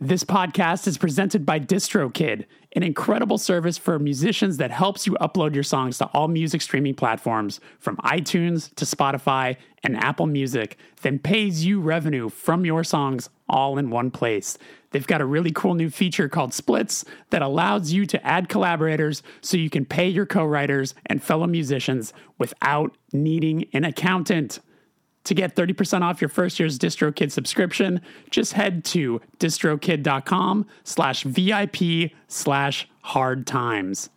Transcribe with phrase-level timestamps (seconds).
[0.00, 2.44] This podcast is presented by DistroKid,
[2.76, 6.94] an incredible service for musicians that helps you upload your songs to all music streaming
[6.94, 13.28] platforms from iTunes to Spotify and Apple Music, then pays you revenue from your songs
[13.48, 14.56] all in one place.
[14.92, 19.24] They've got a really cool new feature called Splits that allows you to add collaborators
[19.40, 24.60] so you can pay your co writers and fellow musicians without needing an accountant.
[25.28, 28.00] To get 30% off your first year's DistroKid subscription,
[28.30, 34.08] just head to distrokid.com slash VIP slash hard times.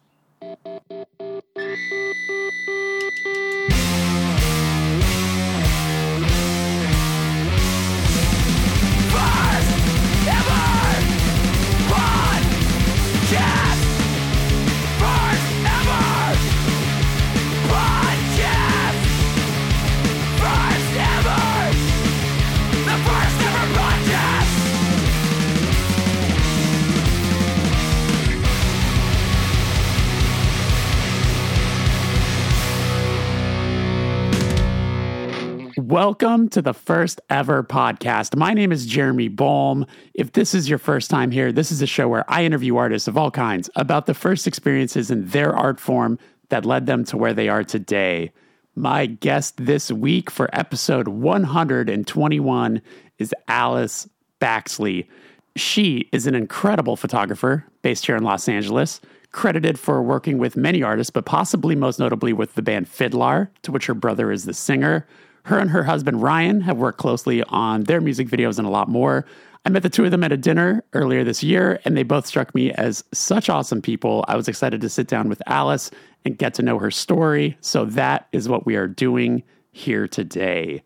[35.92, 38.38] Welcome to the first ever podcast.
[38.38, 39.86] My name is Jeremy Bolm.
[40.14, 43.10] If this is your first time here, this is a show where I interview artists
[43.10, 47.18] of all kinds about the first experiences in their art form that led them to
[47.18, 48.32] where they are today.
[48.74, 52.82] My guest this week for episode 121
[53.18, 54.08] is Alice
[54.40, 55.10] Baxley.
[55.58, 59.02] She is an incredible photographer based here in Los Angeles,
[59.34, 63.74] credited for working with many artists, but possibly most notably with the band FIDLAR, to
[63.74, 65.06] which her brother is the singer.
[65.44, 68.90] Her and her husband Ryan have worked closely on their music videos and a lot
[68.90, 69.26] more.
[69.66, 72.26] I met the two of them at a dinner earlier this year, and they both
[72.26, 74.26] struck me as such awesome people.
[74.28, 75.92] I was excited to sit down with Alice
[76.26, 77.58] and get to know her story.
[77.62, 80.84] So that is what we are doing here today.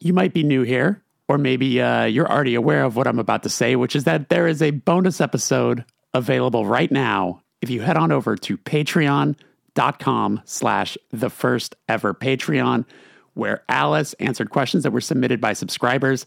[0.00, 3.42] You might be new here, or maybe uh, you're already aware of what I'm about
[3.44, 7.42] to say, which is that there is a bonus episode available right now.
[7.62, 12.84] If you head on over to patreon.com slash the first ever Patreon,
[13.34, 16.26] where Alice answered questions that were submitted by subscribers.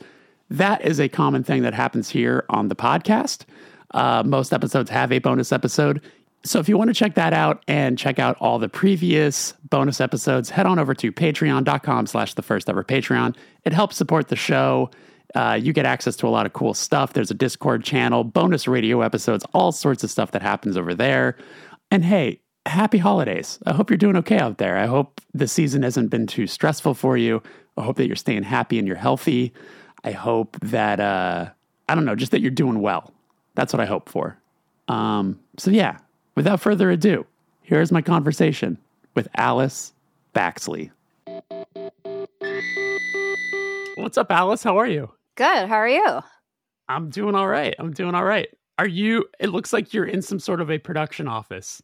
[0.49, 3.45] That is a common thing that happens here on the podcast.
[3.91, 6.01] Uh, most episodes have a bonus episode.
[6.45, 10.01] So if you want to check that out and check out all the previous bonus
[10.01, 13.35] episodes, head on over to patreon.com slash the first ever Patreon.
[13.63, 14.89] It helps support the show.
[15.35, 17.13] Uh, you get access to a lot of cool stuff.
[17.13, 21.37] There's a Discord channel, bonus radio episodes, all sorts of stuff that happens over there.
[21.89, 23.59] And hey, happy holidays.
[23.65, 24.77] I hope you're doing okay out there.
[24.77, 27.41] I hope the season hasn't been too stressful for you.
[27.77, 29.53] I hope that you're staying happy and you're healthy.
[30.03, 31.49] I hope that, uh,
[31.89, 33.13] I don't know, just that you're doing well.
[33.55, 34.37] That's what I hope for.
[34.87, 35.97] Um, so, yeah,
[36.35, 37.25] without further ado,
[37.61, 38.77] here's my conversation
[39.15, 39.93] with Alice
[40.33, 40.91] Baxley.
[43.95, 44.63] What's up, Alice?
[44.63, 45.11] How are you?
[45.35, 45.69] Good.
[45.69, 46.21] How are you?
[46.89, 47.75] I'm doing all right.
[47.79, 48.49] I'm doing all right.
[48.77, 51.81] Are you, it looks like you're in some sort of a production office.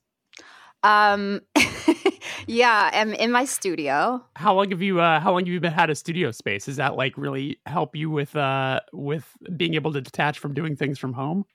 [0.83, 1.41] Um,
[2.47, 4.23] yeah, I'm in my studio.
[4.35, 6.65] How long have you uh how long have you been had a studio space?
[6.65, 10.75] Does that like really help you with uh with being able to detach from doing
[10.75, 11.45] things from home?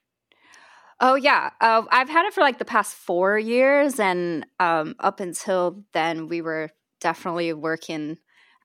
[1.01, 5.19] Oh yeah, uh, I've had it for like the past four years, and um, up
[5.19, 6.69] until then, we were
[7.01, 8.17] definitely working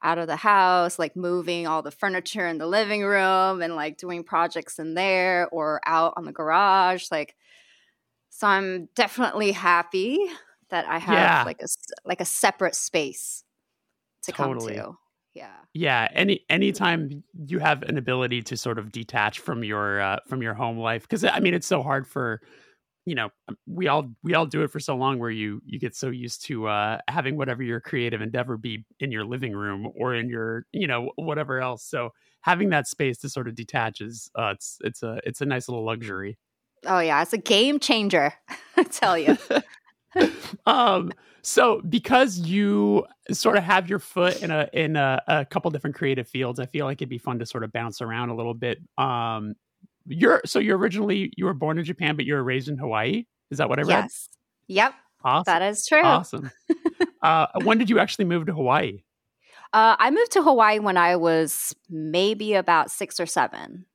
[0.03, 3.97] out of the house, like moving all the furniture in the living room, and like
[3.97, 7.09] doing projects in there or out on the garage.
[7.11, 7.35] Like,
[8.29, 10.21] so I'm definitely happy
[10.71, 11.43] that I have yeah.
[11.45, 11.67] like a
[12.05, 13.45] like a separate space
[14.23, 14.77] to totally.
[14.77, 14.99] come to.
[15.35, 15.57] Yeah.
[15.75, 16.09] Yeah.
[16.13, 20.55] Any anytime you have an ability to sort of detach from your uh, from your
[20.55, 22.41] home life, because I mean it's so hard for
[23.07, 25.79] you know um, we all we all do it for so long where you you
[25.79, 29.91] get so used to uh having whatever your creative endeavor be in your living room
[29.97, 32.11] or in your you know whatever else so
[32.43, 35.69] having that space to sort of detach is uh it's it's a it's a nice
[35.69, 36.39] little luxury
[36.87, 38.33] oh yeah it's a game changer
[38.77, 39.37] i tell you
[40.67, 41.13] um,
[41.43, 45.97] so because you sort of have your foot in a in a, a, couple different
[45.97, 48.55] creative fields, I feel like it'd be fun to sort of bounce around a little
[48.55, 48.79] bit.
[48.99, 49.55] Um,
[50.07, 53.25] you're so you're originally you were born in Japan, but you were raised in Hawaii.
[53.51, 54.05] Is that what I read?
[54.05, 54.29] Yes.
[54.69, 54.95] Yep.
[55.25, 55.45] Awesome.
[55.47, 56.03] That is true.
[56.03, 56.51] Awesome.
[57.23, 59.03] uh, when did you actually move to Hawaii?
[59.73, 63.87] Uh, I moved to Hawaii when I was maybe about six or seven.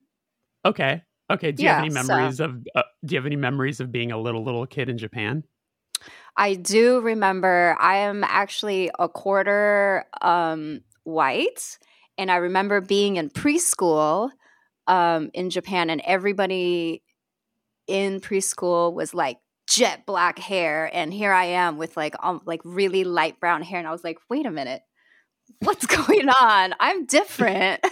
[0.64, 1.04] Okay.
[1.30, 1.52] Okay.
[1.52, 2.46] Do you yeah, have any memories so.
[2.46, 2.68] of?
[2.76, 5.44] Uh, do you have any memories of being a little little kid in Japan?
[6.38, 11.78] I do remember I am actually a quarter um, white.
[12.18, 14.30] And I remember being in preschool
[14.88, 17.02] um, in Japan, and everybody
[17.88, 19.38] in preschool was like
[19.70, 20.90] jet black hair.
[20.94, 23.80] And here I am with like, um, like really light brown hair.
[23.80, 24.82] And I was like, wait a minute,
[25.60, 26.74] what's going on?
[26.80, 27.84] I'm different.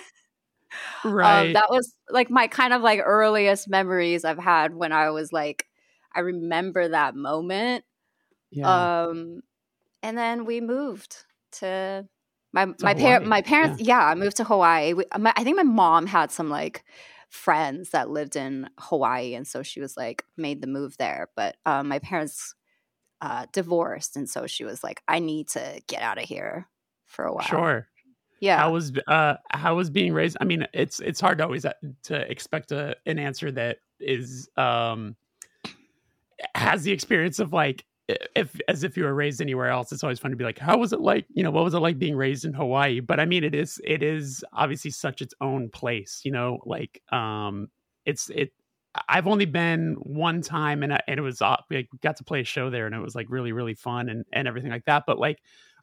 [1.04, 1.48] right.
[1.48, 5.34] Um, that was like my kind of like earliest memories I've had when I was
[5.34, 5.66] like,
[6.16, 7.84] I remember that moment.
[8.54, 9.04] Yeah.
[9.06, 9.42] Um,
[10.02, 12.08] and then we moved to
[12.52, 13.82] my To my par- Hawaii, my parents.
[13.82, 14.06] Yeah.
[14.06, 14.94] I moved to Hawaii.
[14.94, 16.84] We, my, I think my mom had some like
[17.30, 21.30] friends that lived in Hawaii, and so she was like made the move there.
[21.36, 22.54] But um, my parents
[23.22, 26.68] uh, divorced, and so she was like, "I need to get out of here
[27.06, 27.88] for a while." Sure.
[28.40, 28.58] Yeah.
[28.58, 30.38] How was uh how was being raised?
[30.42, 31.74] I mean, it's it's hard to always uh,
[32.04, 35.16] to expect a an answer that is um
[36.54, 39.92] has the experience of like if as if you were raised anywhere else.
[39.92, 41.26] It's always fun to be like, how was it like?
[41.34, 43.00] You know, what was it like being raised in Hawaii?
[43.00, 46.22] But I mean, it is it is obviously such its own place.
[46.24, 47.70] You know, like um,
[48.06, 48.52] it's it.
[49.10, 52.46] I've only been one time, and I, and it was we got to play a
[52.46, 55.04] show there, and it was like really really fun and and everything like that.
[55.08, 55.40] But like,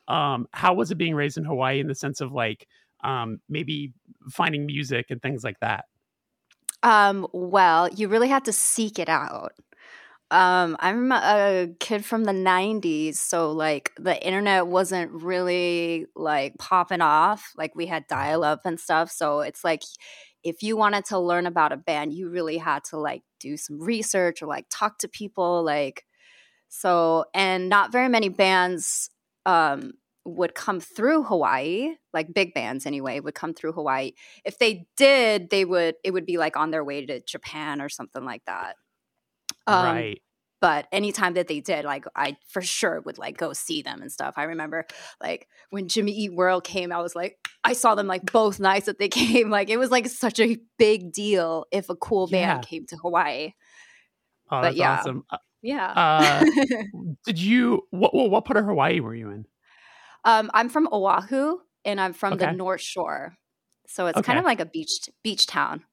[0.07, 2.67] um, how was it being raised in Hawaii in the sense of like
[3.03, 3.95] um maybe
[4.29, 5.87] finding music and things like that?
[6.83, 9.53] Um, well, you really have to seek it out.
[10.31, 17.00] Um, I'm a kid from the 90s, so like the internet wasn't really like popping
[17.00, 17.53] off.
[17.56, 19.11] Like we had dial up and stuff.
[19.11, 19.82] So it's like
[20.44, 23.81] if you wanted to learn about a band, you really had to like do some
[23.81, 25.65] research or like talk to people.
[25.65, 26.05] Like,
[26.69, 29.11] so, and not very many bands
[29.47, 29.93] um,
[30.25, 34.12] would come through Hawaii, like big bands anyway, would come through Hawaii.
[34.44, 37.88] If they did, they would, it would be like on their way to Japan or
[37.88, 38.76] something like that.
[39.71, 40.21] Um, right.
[40.61, 44.13] But anytime that they did, like I for sure would like go see them and
[44.13, 44.35] stuff.
[44.37, 44.87] I remember
[45.23, 48.87] like when Jimmy Eat World came, I was like, I saw them like both nights
[48.87, 49.51] that they came.
[49.51, 53.53] Like it was like such a big deal if a cool band came to Hawaii.
[54.51, 55.01] Oh, but that's yeah.
[55.01, 55.25] awesome.
[55.31, 55.99] Uh, Yeah.
[56.01, 56.45] Uh,
[57.25, 59.47] did you what what part of Hawaii were you in?
[60.25, 62.39] um, I'm from Oahu and I'm from Okay.
[62.39, 63.37] the North Shore.
[63.87, 64.27] So it's Okay.
[64.27, 65.85] kind of like a beach beach town.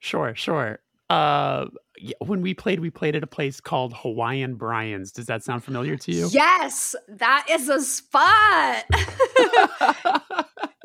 [0.00, 0.78] Sure, sure.
[1.10, 1.87] Uh, yeah,
[2.20, 5.12] when we played, we played at a place called Hawaiian Brian's.
[5.12, 6.28] Does that sound familiar to you?
[6.30, 8.84] Yes, that is a spot.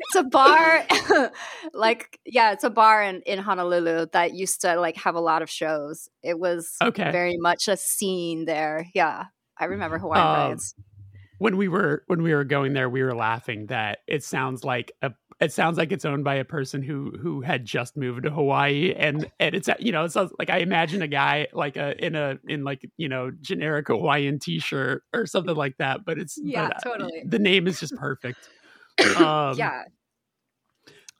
[0.00, 0.84] it's a bar
[1.74, 5.42] like yeah it's a bar in, in honolulu that used to like have a lot
[5.42, 7.10] of shows it was Okay.
[7.10, 9.24] very much a scene there yeah
[9.58, 10.74] i remember hawaiian Um, Brides.
[11.38, 14.92] When we were when we were going there, we were laughing that it sounds like
[15.02, 18.30] a it sounds like it's owned by a person who who had just moved to
[18.30, 22.02] Hawaii, and and it's you know it sounds like I imagine a guy like a
[22.04, 26.38] in a in like you know generic Hawaiian T-shirt or something like that, but it's
[26.42, 27.22] Yeah, but, uh, totally.
[27.26, 28.48] the name is just perfect.
[29.16, 29.82] Um, yeah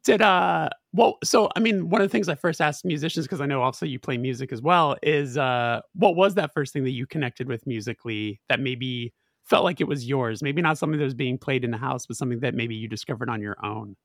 [0.05, 3.41] did uh well so i mean one of the things i first asked musicians because
[3.41, 6.85] i know also you play music as well is uh what was that first thing
[6.85, 9.13] that you connected with musically that maybe
[9.45, 12.07] felt like it was yours maybe not something that was being played in the house
[12.07, 13.97] but something that maybe you discovered on your own?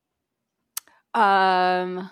[1.14, 2.10] Um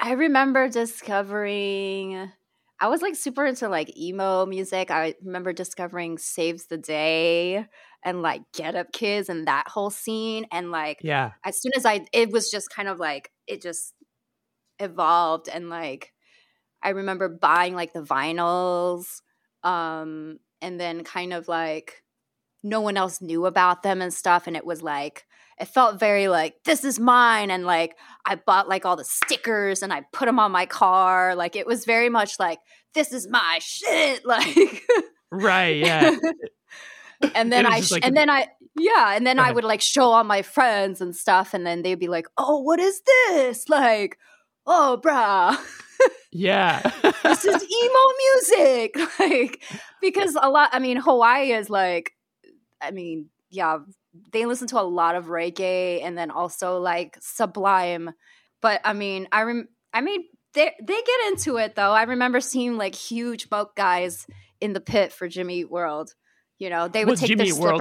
[0.00, 2.30] i remember discovering
[2.78, 4.90] i was like super into like emo music.
[4.90, 7.66] I remember discovering saves the day
[8.04, 11.32] and like get up kids and that whole scene and like yeah.
[11.44, 13.94] as soon as I, it was just kind of like it just
[14.78, 16.12] evolved and like
[16.82, 19.20] I remember buying like the vinyls,
[19.64, 22.02] um, and then kind of like
[22.62, 25.24] no one else knew about them and stuff, and it was like
[25.60, 27.96] it felt very like this is mine, and like
[28.26, 31.66] I bought like all the stickers and I put them on my car, like it
[31.66, 32.58] was very much like
[32.94, 34.82] this is my shit, like.
[35.30, 36.16] right yeah
[37.34, 39.80] and then I sh- like and a- then I yeah, and then I would like
[39.80, 43.68] show all my friends and stuff, and then they'd be like, "Oh, what is this?"
[43.68, 44.18] Like,
[44.66, 45.56] "Oh, brah,
[46.30, 46.80] yeah
[47.22, 49.62] this is emo music." Like,
[50.00, 50.70] because a lot.
[50.72, 52.12] I mean, Hawaii is like,
[52.80, 53.78] I mean, yeah,
[54.32, 58.10] they listen to a lot of reggae, and then also like Sublime.
[58.62, 61.90] But I mean, I rem- I mean, they they get into it though.
[61.92, 64.26] I remember seeing like huge moke guys
[64.60, 66.14] in the pit for Jimmy Eat World.
[66.58, 67.80] You know, they would Was take Jimmy their World-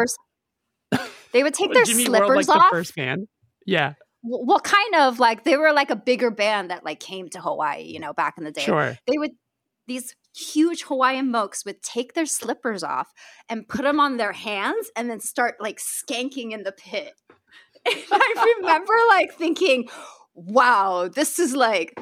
[0.92, 1.10] slippers.
[1.34, 2.72] They would take their Jimmy Eat World, slippers like off.
[2.72, 3.27] the first band
[3.66, 3.94] yeah
[4.24, 7.84] Well, kind of like they were like a bigger band that like came to Hawaii,
[7.84, 8.62] you know, back in the day.
[8.62, 9.32] sure They would
[9.88, 13.14] these huge Hawaiian mokes would take their slippers off
[13.50, 17.14] and put them on their hands and then start like skanking in the pit.
[17.86, 19.88] And I remember like thinking,
[20.34, 21.98] "Wow, this is like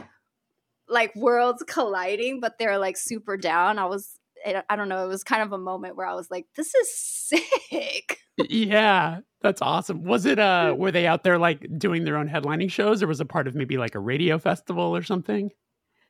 [0.89, 5.07] like worlds colliding, but they're like super down." I was I I don't know, it
[5.07, 10.03] was kind of a moment where I was like, "This is sick." yeah that's awesome
[10.03, 13.21] was it uh were they out there like doing their own headlining shows or was
[13.21, 15.49] it part of maybe like a radio festival or something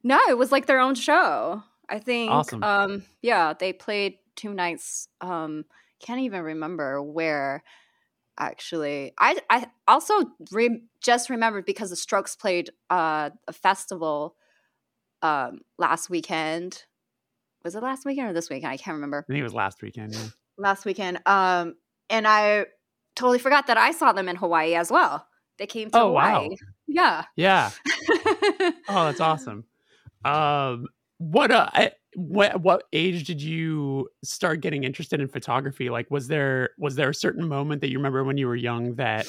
[0.04, 1.62] No, it was like their own show.
[1.90, 2.32] I think.
[2.32, 2.64] Awesome.
[2.64, 5.08] Um, yeah, they played two nights.
[5.22, 5.66] Um,
[6.00, 7.64] can't even remember where.
[8.38, 9.14] actually.
[9.20, 10.14] I I also
[10.52, 14.36] re- just remembered because the Strokes played uh, a festival
[15.22, 16.86] um, last weekend.
[17.66, 18.72] Was it last weekend or this weekend?
[18.72, 19.26] I can't remember.
[19.28, 20.14] I think it was last weekend.
[20.14, 20.20] Yeah.
[20.58, 21.20] Last weekend.
[21.26, 21.76] Um,
[22.12, 22.68] and I
[23.16, 25.28] totally forgot that I saw them in Hawaii as well.
[25.58, 26.50] They came to Oh, Hawaii.
[26.50, 26.56] wow.
[26.88, 27.26] Yeah.
[27.36, 27.72] Yeah.
[28.88, 29.64] Oh, that's awesome.
[30.24, 35.90] Um, what uh, I- what what age did you start getting interested in photography?
[35.90, 38.94] Like, was there was there a certain moment that you remember when you were young
[38.96, 39.28] that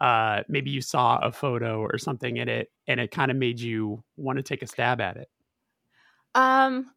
[0.00, 3.58] uh maybe you saw a photo or something in it and it kind of made
[3.58, 5.28] you want to take a stab at it?
[6.34, 6.90] Um,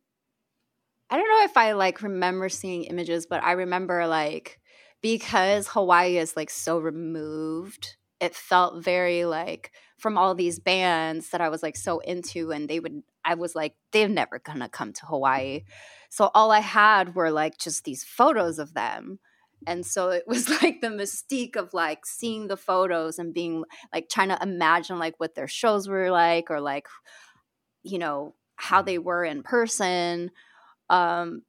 [1.13, 4.60] I don't know if I like remember seeing images, but I remember like
[5.03, 11.39] because Hawaii is like so removed, it felt very like from all these bands that
[11.39, 14.91] I was like so into, and they would, I was like, they're never gonna come
[14.91, 15.65] to Hawaii.
[16.10, 19.20] So all I had were like just these photos of them.
[19.67, 24.10] And so it was like the mystique of like seeing the photos and being like
[24.10, 26.88] trying to imagine like what their shows were like or like,
[27.84, 30.32] you know, how they were in person.
[30.93, 31.41] Um,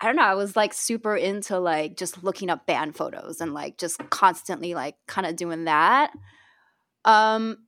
[0.00, 0.22] I don't know.
[0.22, 4.74] I was like super into like just looking up band photos and like just constantly
[4.74, 6.12] like kind of doing that.
[7.04, 7.58] Um,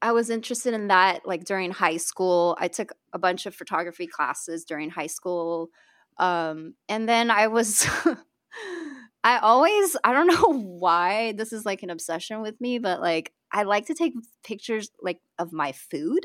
[0.00, 2.56] I was interested in that like during high school.
[2.60, 5.70] I took a bunch of photography classes during high school.
[6.18, 7.88] Um, and then I was
[9.24, 13.32] I always I don't know why this is like an obsession with me, but like
[13.52, 14.12] I like to take
[14.44, 16.24] pictures like of my food.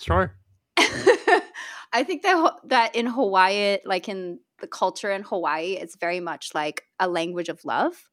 [0.00, 0.36] Sure.
[1.92, 6.54] I think that that in Hawaii, like in the culture in Hawaii, it's very much
[6.54, 8.08] like a language of love.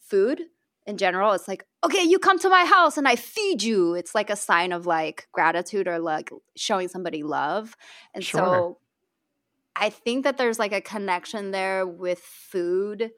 [0.00, 0.42] Food
[0.86, 3.94] in general, it's like, okay, you come to my house and I feed you.
[3.94, 7.76] It's like a sign of like gratitude or like showing somebody love.
[8.14, 8.40] And Sure.
[8.44, 8.78] so
[9.74, 13.10] I think that there's like a connection there with food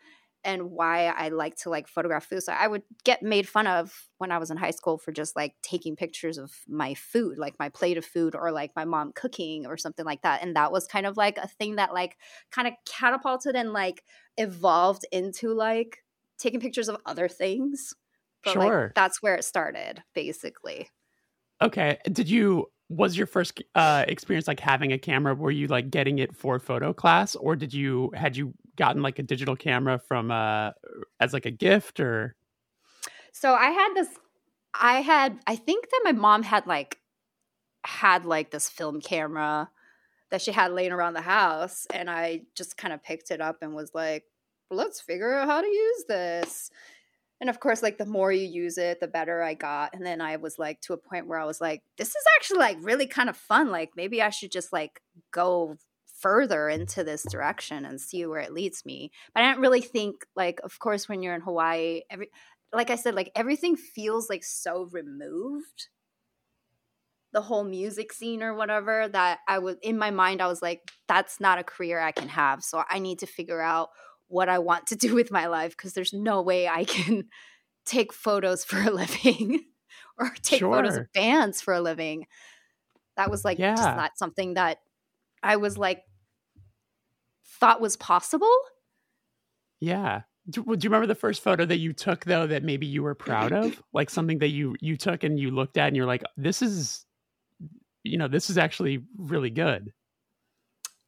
[0.49, 2.43] and why I like to like photograph food.
[2.43, 5.37] So I would get made fun of when I was in high school for just
[5.37, 9.13] like taking pictures of my food, like my plate of food or like my mom
[9.15, 10.43] cooking or something like that.
[10.43, 12.17] And that was kind of like a thing that like
[12.51, 14.03] kind of catapulted and like
[14.39, 15.99] evolved into like
[16.39, 17.93] taking pictures of other things.
[18.45, 18.59] But Sure.
[18.59, 20.89] like that's where it started, basically.
[21.61, 21.99] Okay.
[22.11, 26.19] Did you was your first uh experience like having a camera were you like getting
[26.19, 30.31] it for photo class or did you had you gotten like a digital camera from
[30.31, 30.71] uh
[31.21, 32.37] as like a gift or
[33.33, 34.09] So I had this
[34.73, 36.99] I had I think that my mom had like
[37.85, 39.71] had like this film camera
[40.31, 43.59] that she had laying around the house and I just kind of picked it up
[43.63, 44.25] and was like,
[44.71, 46.71] let's figure out how to use this.
[47.41, 49.95] And of course, like the more you use it, the better I got.
[49.95, 52.59] And then I was like to a point where I was like, this is actually
[52.59, 53.71] like really kind of fun.
[53.71, 55.77] Like maybe I should just like go
[56.21, 59.11] further into this direction and see where it leads me.
[59.35, 62.31] But I didn't really think like, of course, when you're in Hawaii, every
[62.73, 65.89] like I said, like everything feels like so removed.
[67.33, 70.91] The whole music scene or whatever that I was in my mind, I was like,
[71.09, 72.65] that's not a career I can have.
[72.65, 73.91] So I need to figure out
[74.29, 77.29] what I want to do with my life because there's no way I can
[77.87, 79.65] take photos for a living
[80.19, 82.27] or take photos of bands for a living.
[83.17, 83.97] That was like just Yeah.
[83.97, 84.79] not something that
[85.43, 86.05] I was like
[87.61, 88.57] thought was possible.
[89.81, 93.03] yeah do, do you remember the first photo that you took though that maybe you
[93.03, 96.07] were proud of like something that you you took and you looked at and you're
[96.07, 97.05] like this is
[98.05, 99.93] you know this is actually really good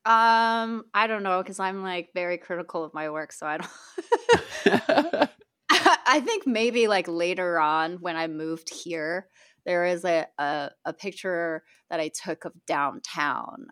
[0.07, 5.31] Um, I don't know because I'm like very critical of my work, so I don't.
[5.71, 9.29] I think maybe like later on when I moved here,
[9.67, 13.67] there is a, a a picture that I took of downtown,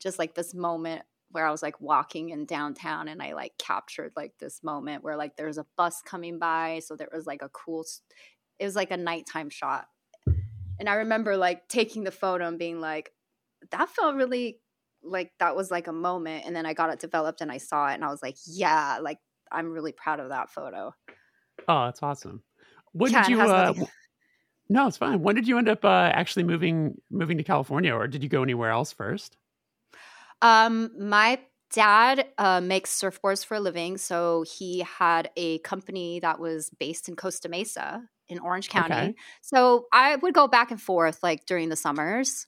[0.00, 4.12] just like this moment where I was like walking in downtown and I like captured
[4.16, 7.48] like this moment where like there's a bus coming by, so there was like a
[7.50, 7.84] cool.
[8.58, 9.86] It was like a nighttime shot,
[10.78, 13.12] and I remember like taking the photo and being like,
[13.70, 14.60] that felt really
[15.02, 16.44] like that was like a moment.
[16.46, 18.98] And then i got it developed and i saw it and i was like yeah
[19.00, 19.18] like
[19.50, 20.94] i'm really proud of that photo.
[21.68, 22.42] Oh that's awesome.
[22.92, 23.88] What Yeah, did you uh nothing-
[24.68, 25.22] no it's fine.
[25.22, 28.42] When did you end up uh actually moving moving to california or did you go
[28.42, 29.38] anywhere else first
[30.42, 31.38] um my
[31.72, 37.08] dad uh, makes surfboards for a living so he had a company that was based
[37.08, 38.94] in costa mesa in orange county.
[38.94, 39.14] Okay.
[39.40, 42.46] so i would go back and forth like during the summers.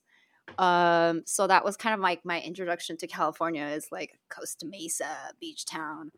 [0.59, 5.17] Um so that was kind of like my introduction to california is like costa mesa
[5.41, 6.11] beach town.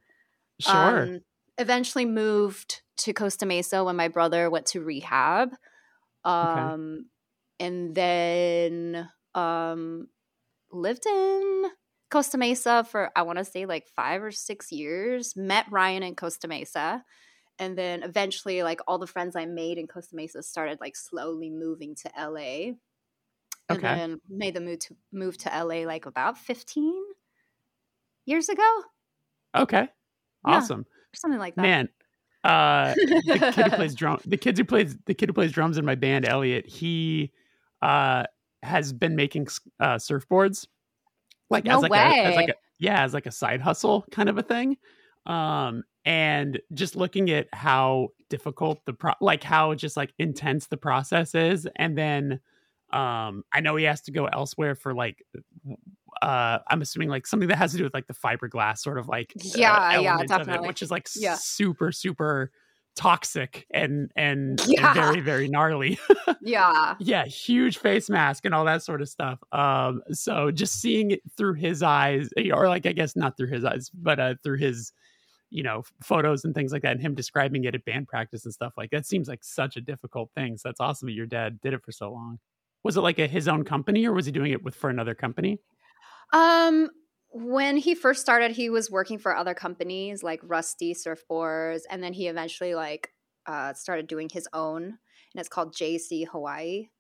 [0.60, 1.02] Sure.
[1.02, 1.20] Um,
[1.58, 5.50] eventually moved to Costa Mesa when my brother went to rehab.
[6.24, 7.06] Um,
[7.60, 10.08] and then um,
[10.74, 11.64] lived in
[12.10, 15.34] Costa Mesa for I want to say like five or six years.
[15.36, 17.04] Met Ryan in Costa Mesa,
[17.58, 21.50] and then eventually, like all the friends I made in Costa Mesa started like slowly
[21.50, 22.72] moving to LA.
[23.70, 23.94] And Okay.
[23.94, 27.02] then made the move to move to LA like about fifteen
[28.26, 28.82] years ago,
[29.56, 29.88] Okay.
[30.44, 30.80] Awesome.
[30.80, 31.62] or something like that.
[31.62, 31.88] Man.
[32.44, 32.96] Uh
[33.32, 35.84] the kid who plays drum the kids who plays the kid who plays drums in
[35.86, 37.32] my band, Elliot, he
[37.80, 38.24] uh
[38.64, 39.46] has been making
[39.80, 40.66] uh surfboards
[41.50, 44.28] like No as like a as like a yeah, as like a side hustle kind
[44.28, 44.76] of a thing.
[45.26, 50.76] Um and just looking at how difficult the pro like how just like intense the
[50.76, 52.40] process is and then
[52.92, 55.24] um I know he has to go elsewhere for like
[56.20, 59.08] uh I'm assuming like something that has to do with like the fiberglass sort of
[59.08, 60.68] like uh, Yeah, yeah, it, definitely.
[60.68, 61.36] which is like Yeah.
[61.36, 62.50] super super
[62.96, 65.98] toxic and and, and very very gnarly.
[66.40, 69.38] Yeah, yeah huge face mask and all that sort of stuff.
[69.52, 73.48] Um so just seeing it through his eyes eh, or like i guess not through
[73.48, 74.92] his eyes but uh through his
[75.50, 78.52] you know photos and things like that and him describing it at band practice and
[78.52, 80.56] stuff like that seems like such a difficult thing.
[80.56, 82.38] So that's awesome that your dad did it for so long.
[82.82, 85.14] Was it like a, his own company or was he doing it with for another
[85.14, 85.58] company?
[86.32, 86.90] Um,
[87.34, 92.12] when he first started, he was working for other companies like Rusty Surfboards, and then
[92.12, 93.10] he eventually like
[93.46, 94.96] uh, started doing his own, and
[95.34, 96.90] it's called JC Hawaii.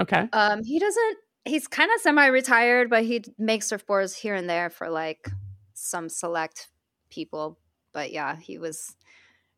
[0.00, 1.18] okay Um, he doesn't.
[1.44, 5.28] He's kind of semi-retired, but he makes surfboards here and there for like
[5.72, 6.68] some select
[7.08, 7.56] people.
[7.92, 8.96] But yeah, he was.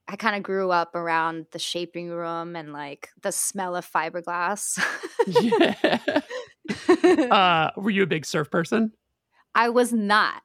[0.07, 4.78] I kind of grew up around the shaping room and like the smell of fiberglass.
[5.26, 6.21] yeah
[7.31, 8.92] uh were you a big surf person
[9.54, 10.42] I was not.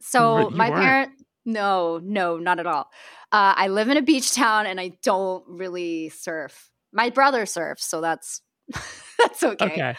[0.00, 1.12] So my parent,
[1.44, 2.90] no, no, not at all.
[3.32, 6.70] Uh, I live in a beach town and I don't really surf.
[6.92, 8.42] My brother surfs, so that's
[9.18, 9.70] that's okay.
[9.70, 9.96] okay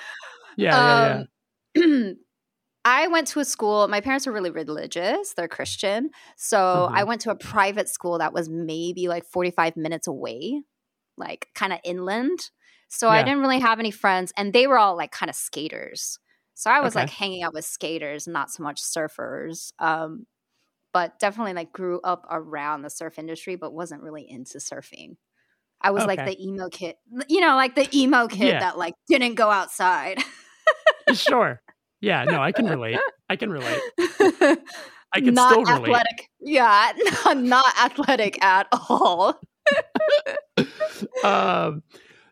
[0.58, 1.28] yeah yeah yeah Um,
[2.86, 3.88] I went to a school.
[3.88, 6.12] My parents were really religious; they're Christian.
[6.38, 7.06] So I Mhm.
[7.06, 10.64] went to a private school that was maybe like forty-five minutes away,
[11.18, 12.52] like kind of inland.
[12.90, 16.20] So I didn't really have any friends, and they were all like kind of skaters.
[16.56, 17.04] So I was Okay.
[17.04, 19.74] like hanging out with skaters, not so much surfers.
[19.80, 20.26] Um,
[20.94, 25.18] but definitely like grew up around the surf industry, but wasn't really into surfing.
[25.82, 26.96] I was like the emo kid,
[27.28, 28.60] you know, like the emo kid Yeah.
[28.60, 30.20] that like didn't go outside.
[31.12, 31.62] sure
[32.02, 32.98] yeah no i can relate
[33.30, 33.84] i can relate
[35.14, 36.30] i can not still relate athletic.
[36.42, 36.92] Yeah,
[37.36, 39.40] not athletic at all.
[41.24, 41.84] um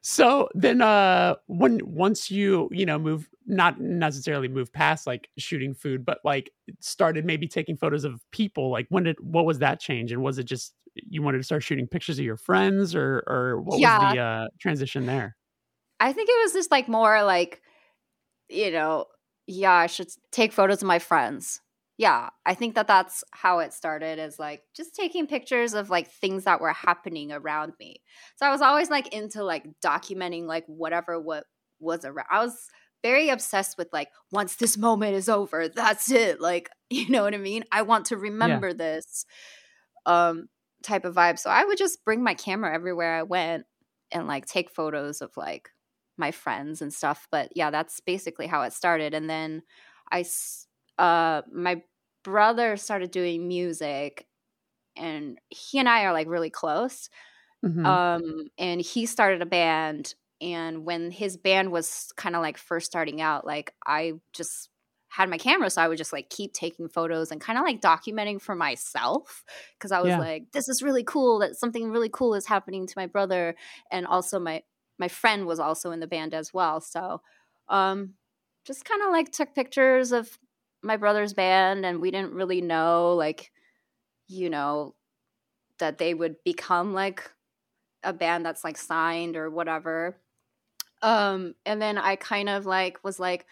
[0.01, 5.73] so then uh when once you you know move not necessarily move past like shooting
[5.73, 9.80] food but like started maybe taking photos of people like when did what was that
[9.80, 13.23] change and was it just you wanted to start shooting pictures of your friends or
[13.27, 15.36] or what was the uh transition there
[16.01, 17.62] I think it was just like more like,
[18.49, 19.06] you know,
[19.45, 21.62] yeah, I should take photos of my friends.
[21.97, 26.10] Yeah, I think that that's how it started is like just taking pictures of like
[26.10, 28.01] things that were happening around me.
[28.38, 31.43] So I was always like into like documenting like whatever what
[31.80, 32.25] was around.
[32.32, 32.58] I was
[33.03, 36.41] very obsessed with like once this moment is over, that's it.
[36.41, 37.63] Like, you know what I mean?
[37.71, 39.25] I want to remember this
[40.05, 40.47] um
[40.83, 41.37] type of vibe.
[41.39, 43.65] So I would just bring my camera everywhere I went
[44.11, 45.69] and like take photos of like
[46.17, 49.63] my friends and stuff but yeah that's basically how it started and then
[50.11, 50.23] i
[50.99, 51.81] uh my
[52.23, 54.27] brother started doing music
[54.95, 57.09] and he and i are like really close
[57.63, 58.01] Mhm.
[58.13, 62.86] um and he started a band and when his band was kind of like first
[62.88, 64.69] starting out like i just
[65.10, 67.82] had my camera so i would just like keep taking photos and kind of like
[67.82, 69.43] documenting for myself
[69.77, 70.17] because i was Yeah.
[70.17, 73.56] like this is really cool that something really cool is happening to my brother
[73.91, 74.63] and also my
[74.97, 77.21] my friend was also in the band as well so
[77.69, 78.13] um
[78.65, 80.38] just kind of like took pictures of
[80.84, 83.51] my brother's band and we didn't really know like
[84.27, 84.95] you know
[85.80, 87.32] that they would become like
[88.04, 90.17] a band that's like signed or whatever
[91.01, 93.45] um and then i kind of like was like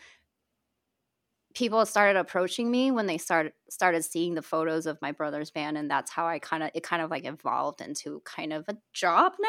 [1.56, 5.78] people started approaching me when they started started seeing the photos of my brother's band
[5.78, 8.78] and that's how i kind of it kind of like evolved into kind of a
[8.94, 9.48] job now.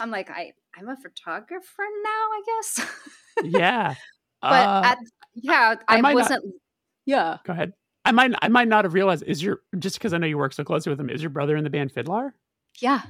[0.00, 2.86] I'm like i i'm a photographer now i guess.
[3.44, 3.94] Yeah.
[4.42, 4.98] But Uh, at,
[5.34, 6.44] yeah I i, might not- wasn't
[7.06, 7.38] yeah.
[7.44, 7.72] Go ahead.
[8.04, 10.52] I might i might not have realized is your just because i know you work
[10.52, 12.32] so closely with him is your brother in the band FIDLAR?
[12.80, 13.00] Yeah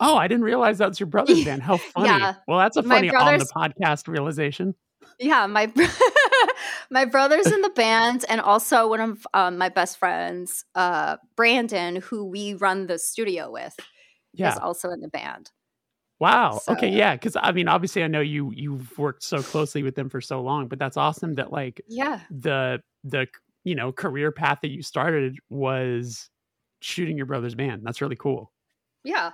[0.00, 1.62] Oh, I didn't realize that's your brother's band.
[1.62, 2.08] How funny.
[2.08, 2.34] Yeah.
[2.46, 4.74] Well, that's a funny on the podcast realization.
[5.18, 5.72] Yeah, my
[6.90, 11.96] my brother's in the band, and also one of um, my best friends, uh, Brandon,
[11.96, 13.74] who we run the studio with,
[14.34, 14.52] Yeah.
[14.52, 15.50] is also in the band.
[16.20, 16.60] Wow.
[16.68, 16.88] okay.
[16.90, 17.14] Yeah.
[17.14, 20.40] Because I mean, obviously, I know you you've worked so closely with them for so
[20.40, 23.26] long, but that's awesome that like Yeah, the the
[23.64, 26.28] you know career path that you started was
[26.80, 27.82] shooting your brother's band.
[27.84, 28.52] That's really cool.
[29.04, 29.32] Yeah.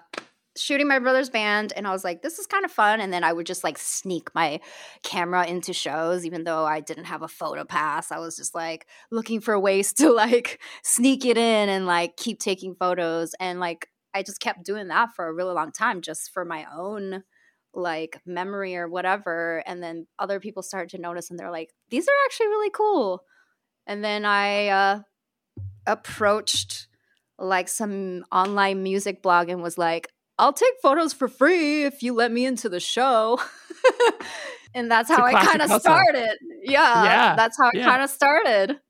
[0.56, 3.00] Shooting my brother's band, and I was like, this is kind of fun.
[3.00, 4.60] And then I would just like sneak my
[5.02, 8.12] camera into shows, even though I didn't have a photo pass.
[8.12, 12.38] I was just like looking for ways to like sneak it in and like keep
[12.38, 13.34] taking photos.
[13.40, 16.66] And like, I just kept doing that for a really long time just for my
[16.72, 17.24] own
[17.74, 19.62] like memory or whatever.
[19.66, 23.24] And then other people started to notice and they're like, these are actually really cool.
[23.86, 25.00] And then I uh,
[25.86, 26.86] approached
[27.38, 32.14] like some online music blog and was like, I'll take photos for free if you
[32.14, 33.40] let me into the show.
[34.74, 36.36] and that's how I kind of started.
[36.62, 37.36] Yeah, yeah.
[37.36, 37.84] That's how it yeah.
[37.84, 38.80] kind of started.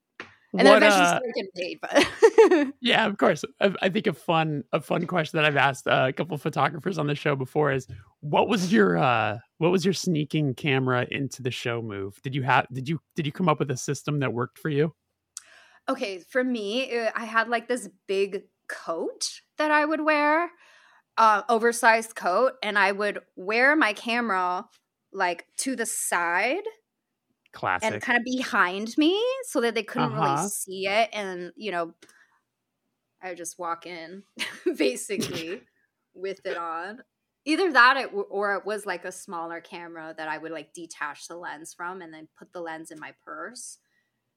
[0.57, 3.45] And what, then eventually uh, started getting paid, but yeah, of course.
[3.61, 6.97] I, I, think a fun a fun question that I've asked uh, a couple photographers
[6.97, 7.89] on the show before is,
[8.21, 12.23] what was your uh, what was your sneaking camera into the show move?
[12.23, 14.69] Did you have did you did you come up with a system that worked for
[14.69, 14.95] you?
[15.89, 20.51] Okay, for me, uh, I had like this big coat that I would wear,
[21.17, 24.67] uh, oversized coat, and I would wear my camera
[25.13, 26.65] like to the side.
[27.53, 27.93] Classic.
[27.93, 30.35] And kind of behind me so that they couldn't uh-huh.
[30.35, 31.09] really see it.
[31.13, 31.95] And, you know,
[33.23, 34.25] I would just walk in
[34.77, 35.61] basically
[36.15, 37.01] with it on.
[37.45, 41.29] Either that it, or it was like a smaller camera that I would like detach
[41.29, 43.79] the lens from and then put the lens in my purse.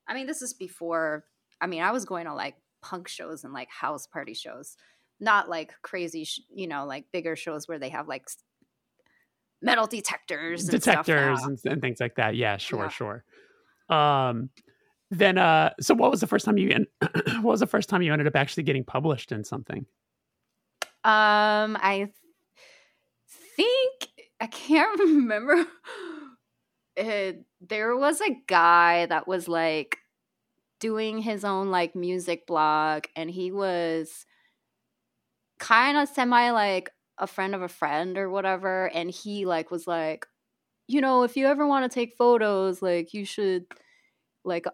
[0.08, 1.24] I mean, this is before
[1.60, 4.76] I mean, I was going to like punk shows and like house party shows,
[5.19, 8.27] not like crazy, sh- you know, like bigger shows where they have like
[9.62, 12.36] metal detectors, and detectors, and, and, things like that.
[12.36, 12.89] Yeah, sure, yeah.
[12.89, 13.23] sure.
[13.89, 14.49] Um,
[15.10, 16.69] then, uh, so what was the first time you?
[16.69, 16.88] En-
[17.41, 19.86] what was the first time you ended up actually getting published in something?
[21.03, 22.10] Um, I
[23.56, 25.65] think I can't remember.
[26.95, 29.99] It, there was a guy that was like
[30.80, 34.25] doing his own like music blog and he was
[35.60, 39.88] kind of semi like a friend of a friend or whatever and he like was
[39.88, 40.28] like
[40.88, 43.65] you know if you ever want to take photos like you should
[44.43, 44.65] like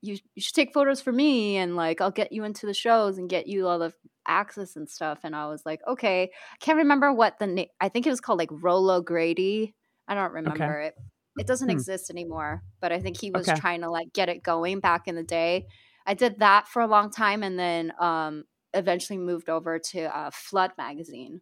[0.00, 3.18] you, you should take photos for me and like I'll get you into the shows
[3.18, 3.92] and get you all the
[4.26, 7.88] access and stuff and I was like okay I can't remember what the name I
[7.88, 9.74] think it was called like Rolo Grady
[10.08, 10.86] I don't remember okay.
[10.88, 10.94] it
[11.38, 11.72] it doesn't hmm.
[11.72, 13.58] exist anymore, but I think he was okay.
[13.58, 15.66] trying to like get it going back in the day.
[16.06, 20.30] I did that for a long time and then um eventually moved over to uh,
[20.32, 21.40] Flood magazine.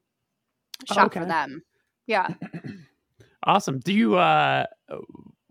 [0.87, 1.21] Shot okay.
[1.21, 1.63] for them.
[2.07, 2.29] Yeah.
[3.45, 3.79] awesome.
[3.81, 4.67] Do you uh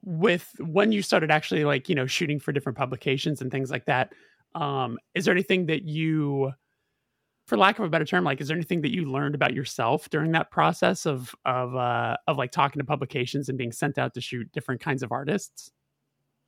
[0.03, 3.85] with when you started actually like, you know, shooting for different publications and things like
[3.85, 4.13] that,
[4.55, 6.51] um is there anything that you
[7.49, 10.07] for lack of a better term, like, is there anything that you learned about yourself
[10.11, 14.13] during that process of of uh, of like talking to publications and being sent out
[14.13, 15.71] to shoot different kinds of artists?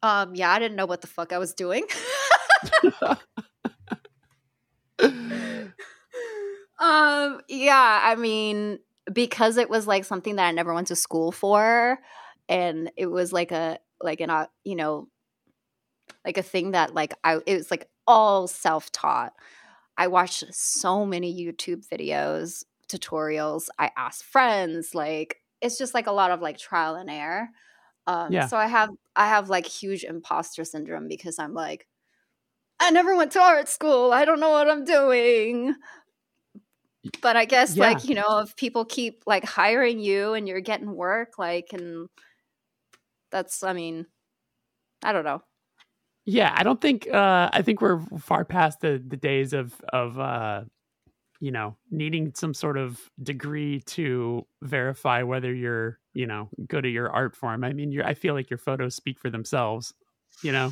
[0.04, 1.86] Um, yeah, I didn't know what the fuck I was doing.
[6.92, 8.80] um, yeah, I mean,
[9.12, 12.00] because it was like something that I never went to school for,
[12.50, 15.08] and it was like a like an uh, you know
[16.26, 19.34] like a thing that like I it was like all self taught.
[19.98, 23.68] I watched so many YouTube videos, tutorials.
[23.80, 24.94] I asked friends.
[24.94, 27.50] Like it's just like a lot of like trial and error.
[28.08, 28.48] Um, yeah.
[28.48, 31.88] So I have I have like huge imposter syndrome because I'm like,
[32.82, 34.12] I never went to art school.
[34.12, 35.76] I don't know what I'm doing.
[37.22, 37.92] But I guess yeah.
[37.92, 42.08] like you know if people keep like hiring you and you're getting work like and
[43.32, 44.06] that's I mean
[45.04, 45.42] I don't know.
[46.26, 50.20] Yeah, I don't think uh I think we're far past the the days of of
[50.20, 50.64] uh
[51.42, 56.92] you know, needing some sort of degree to verify whether you're, you know, good at
[56.92, 57.64] your art form.
[57.64, 59.92] I mean, you I feel like your photos speak for themselves,
[60.44, 60.72] you know.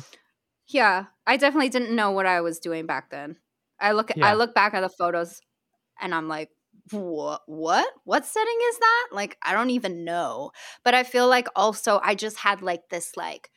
[0.68, 3.36] Yeah, I definitely didn't know what I was doing back then.
[3.80, 4.24] I look yeah.
[4.24, 5.40] I look back at the photos
[6.00, 6.50] and I'm like,
[6.90, 9.08] what what what setting is that?
[9.12, 10.52] Like I don't even know.
[10.84, 13.50] But I feel like also I just had like this like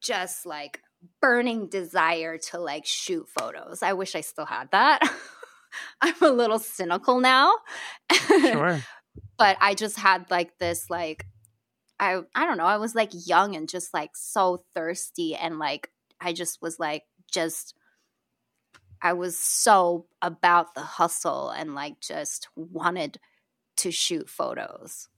[0.00, 0.80] just like
[1.20, 3.82] burning desire to like shoot photos.
[3.82, 5.00] I wish I still had that.
[6.00, 7.52] I'm a little cynical now.
[8.12, 8.80] Sure.
[9.38, 11.26] but I just had like this like
[11.98, 15.90] I I don't know, I was like young and just like so thirsty and like
[16.20, 17.74] I just was like just
[19.02, 23.18] I was so about the hustle and like just wanted
[23.78, 25.08] to shoot photos.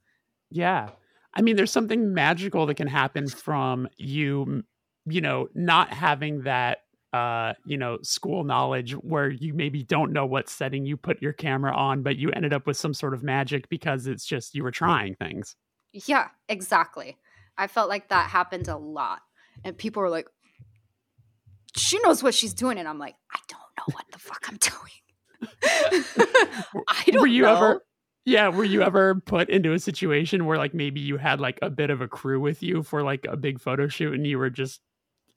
[0.50, 0.90] Yeah.
[1.34, 4.64] I mean, there's something magical that can happen from you
[5.06, 6.78] you know, not having that
[7.12, 11.32] uh, you know, school knowledge where you maybe don't know what setting you put your
[11.32, 14.62] camera on, but you ended up with some sort of magic because it's just you
[14.62, 15.54] were trying things.
[15.92, 17.18] Yeah, exactly.
[17.58, 19.20] I felt like that happened a lot.
[19.62, 20.26] And people were like,
[21.76, 22.78] she knows what she's doing.
[22.78, 25.54] And I'm like, I don't know what the fuck I'm doing.
[26.88, 27.56] I don't were you know.
[27.56, 27.82] ever
[28.24, 31.68] yeah were you ever put into a situation where like maybe you had like a
[31.70, 34.50] bit of a crew with you for like a big photo shoot and you were
[34.50, 34.80] just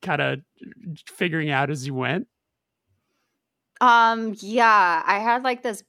[0.04, 0.40] kind of
[1.08, 2.28] figuring out as you went
[3.82, 5.84] Um, yeah, I had like this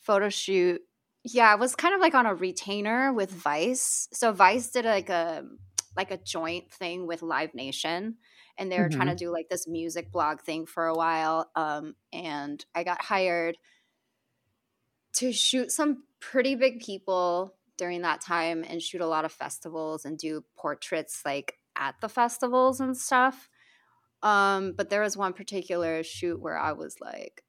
[0.00, 0.80] photo shoot.
[1.24, 4.08] Yeah, it was kind of like on a retainer with Vice.
[4.12, 5.44] So Vice did like a
[5.96, 8.16] like a joint thing with Live Nation
[8.60, 11.50] and they were trying to do like this music blog thing for a while.
[11.56, 13.56] Um, and I got hired
[15.14, 20.04] to shoot some pretty big people during that time and shoot a lot of festivals
[20.04, 23.48] and do portraits like at the festivals and stuff.
[24.22, 27.42] Um, but there was one particular shoot where I was like,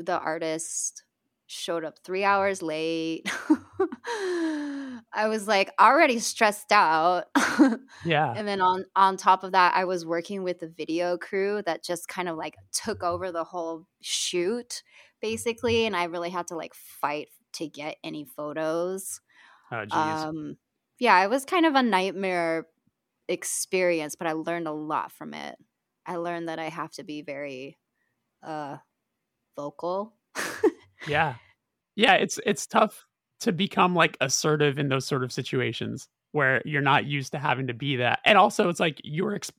[0.00, 1.04] the artist
[1.46, 3.30] showed up three hours late.
[5.14, 7.26] I was like already stressed out.
[8.04, 11.62] yeah and then on on top of that, I was working with the video crew
[11.66, 14.82] that just kind of like took over the whole shoot,
[15.20, 15.86] basically.
[15.86, 19.20] And I really had to like fight to get any photos.
[19.70, 20.56] oh geez Um,
[20.98, 22.66] yeah, it was kind of a nightmare
[23.28, 25.56] experience, but I learned a lot from it.
[26.06, 27.78] I learned that I have to be very
[28.42, 28.78] uh
[29.56, 30.14] vocal.
[31.06, 31.36] yeah
[31.96, 33.06] yeah it's it's tough
[33.42, 37.66] to become like assertive in those sort of situations where you're not used to having
[37.66, 38.20] to be that.
[38.24, 39.52] And also it's like you're ex-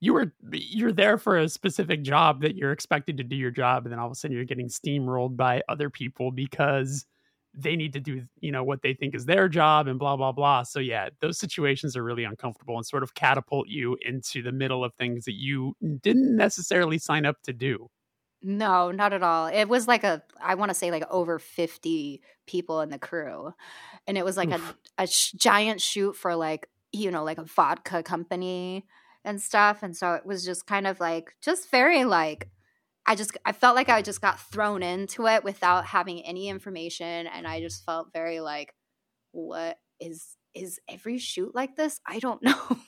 [0.00, 3.84] you were you're there for a specific job that you're expected to do your job
[3.84, 7.06] and then all of a sudden you're getting steamrolled by other people because
[7.54, 10.32] they need to do you know what they think is their job and blah blah
[10.32, 10.62] blah.
[10.62, 14.84] So yeah those situations are really uncomfortable and sort of catapult you into the middle
[14.84, 17.88] of things that you didn't necessarily sign up to do
[18.42, 19.46] no, not at all.
[19.46, 23.52] It was like a I want to say like over 50 people in the crew.
[24.06, 24.76] And it was like Oof.
[24.98, 28.86] a a sh- giant shoot for like, you know, like a vodka company
[29.24, 29.82] and stuff.
[29.82, 32.48] And so it was just kind of like just very like
[33.06, 37.26] I just I felt like I just got thrown into it without having any information
[37.26, 38.74] and I just felt very like
[39.32, 42.00] what is is every shoot like this?
[42.06, 42.78] I don't know.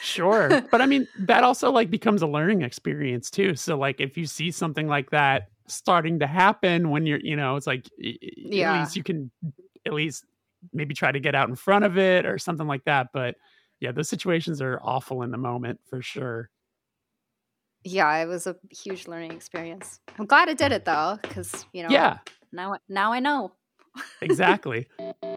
[0.00, 0.62] Sure.
[0.70, 3.54] but I mean, that also like becomes a learning experience too.
[3.56, 7.56] So like if you see something like that starting to happen when you're, you know,
[7.56, 8.74] it's like Yeah.
[8.74, 9.30] at least you can
[9.86, 10.24] at least
[10.72, 13.36] maybe try to get out in front of it or something like that, but
[13.80, 16.50] yeah, those situations are awful in the moment for sure.
[17.86, 20.00] yeah, it was a huge learning experience.
[20.18, 22.18] I'm glad I did it though cuz you know, Yeah,
[22.50, 23.52] now now I know.
[24.22, 24.86] exactly.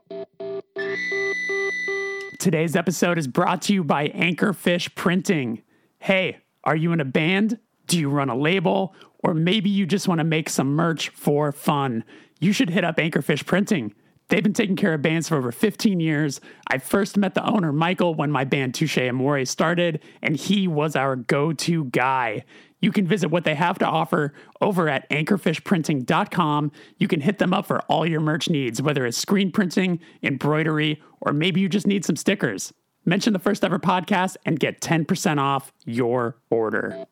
[2.40, 5.64] Today's episode is brought to you by Anchorfish Printing.
[5.98, 7.58] Hey, are you in a band?
[7.88, 8.94] Do you run a label?
[9.24, 12.04] Or maybe you just want to make some merch for fun?
[12.40, 13.96] You should hit up Anchorfish Printing.
[14.30, 16.40] They've been taking care of bands for over 15 years.
[16.70, 20.96] I first met the owner, Michael, when my band Touche Amore started, and he was
[20.96, 22.44] our go to guy.
[22.80, 26.72] You can visit what they have to offer over at anchorfishprinting.com.
[26.98, 31.02] You can hit them up for all your merch needs, whether it's screen printing, embroidery,
[31.22, 32.74] or maybe you just need some stickers.
[33.06, 37.06] Mention the first ever podcast and get 10% off your order.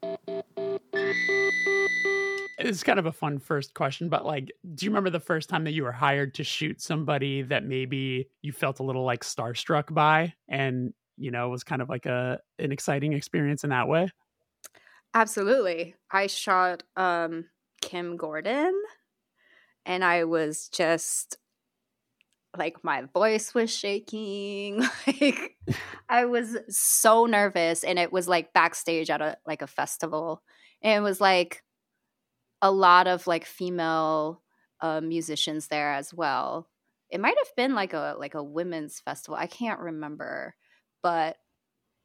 [2.57, 5.63] It's kind of a fun first question, but like, do you remember the first time
[5.65, 9.93] that you were hired to shoot somebody that maybe you felt a little like starstruck
[9.93, 14.09] by and, you know, was kind of like a an exciting experience in that way?
[15.15, 15.95] Absolutely.
[16.11, 17.45] I shot um
[17.81, 18.73] Kim Gordon
[19.85, 21.37] and I was just
[22.57, 24.83] like my voice was shaking.
[25.07, 25.57] Like
[26.09, 30.41] I was so nervous and it was like backstage at a like a festival.
[30.81, 31.63] And it was like
[32.61, 34.41] a lot of like female
[34.81, 36.69] uh, musicians there as well.
[37.09, 39.37] It might have been like a like a women's festival.
[39.37, 40.55] I can't remember,
[41.03, 41.37] but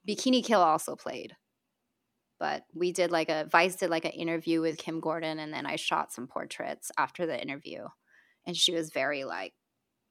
[0.09, 1.37] Bikini Kill also played
[2.41, 5.67] but we did like a Vice did like an interview with Kim Gordon, and then
[5.67, 7.85] I shot some portraits after the interview,
[8.47, 9.53] and she was very like,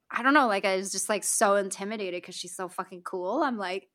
[0.09, 3.43] I don't know, like I was just like so intimidated because she's so fucking cool.
[3.43, 3.89] I'm like,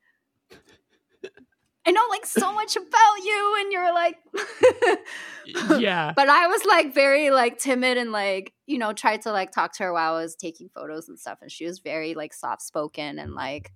[1.87, 4.17] I know like so much about you, and you're like,
[5.79, 6.13] yeah.
[6.17, 9.75] but I was like very like timid and like you know tried to like talk
[9.75, 12.63] to her while I was taking photos and stuff, and she was very like soft
[12.63, 13.71] spoken and like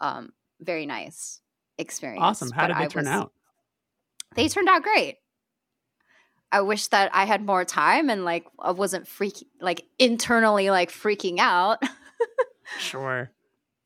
[0.00, 1.40] um very nice
[1.78, 2.22] experience.
[2.22, 2.50] Awesome.
[2.50, 3.32] How But did they I turn was- out?
[4.34, 5.16] They turned out great.
[6.50, 10.90] I wish that I had more time and like I wasn't freaking like internally like
[10.90, 11.82] freaking out.
[12.78, 13.30] Sure.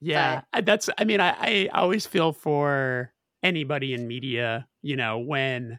[0.00, 0.40] Yeah.
[0.52, 3.12] I- That's, I mean, I, I always feel for
[3.44, 5.78] anybody in media, you know, when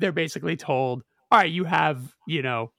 [0.00, 2.72] they're basically told, all right, you have, you know,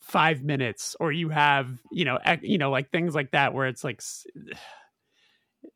[0.00, 3.66] five minutes or you have, you know, ec- you know, like things like that where
[3.68, 4.02] it's like,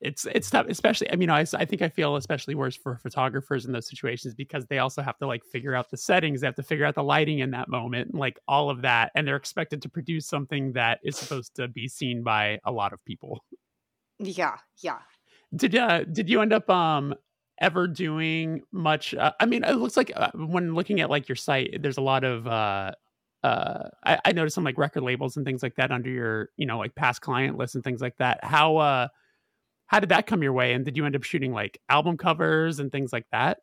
[0.00, 1.10] it's it's tough, especially.
[1.10, 4.66] I mean, I I think I feel especially worse for photographers in those situations because
[4.66, 7.04] they also have to like figure out the settings, they have to figure out the
[7.04, 11.00] lighting in that moment, like all of that, and they're expected to produce something that
[11.04, 13.44] is supposed to be seen by a lot of people.
[14.18, 14.98] Yeah, yeah.
[15.54, 17.14] Did uh did you end up um
[17.60, 19.14] ever doing much?
[19.14, 22.02] Uh, I mean, it looks like uh, when looking at like your site, there's a
[22.02, 22.92] lot of uh
[23.42, 26.66] uh I, I noticed some like record labels and things like that under your you
[26.66, 28.42] know like past client list and things like that.
[28.42, 29.08] How uh
[29.90, 30.72] how did that come your way?
[30.72, 33.58] And did you end up shooting like album covers and things like that?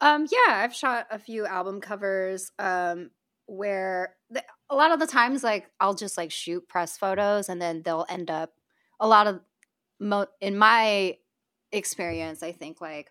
[0.00, 3.10] Um yeah i've shot a few album covers um
[3.46, 7.60] where the, a lot of the times like i'll just like shoot press photos and
[7.60, 8.52] then they'll end up
[9.00, 9.40] a lot of
[9.98, 11.16] mo- in my
[11.72, 13.10] experience i think like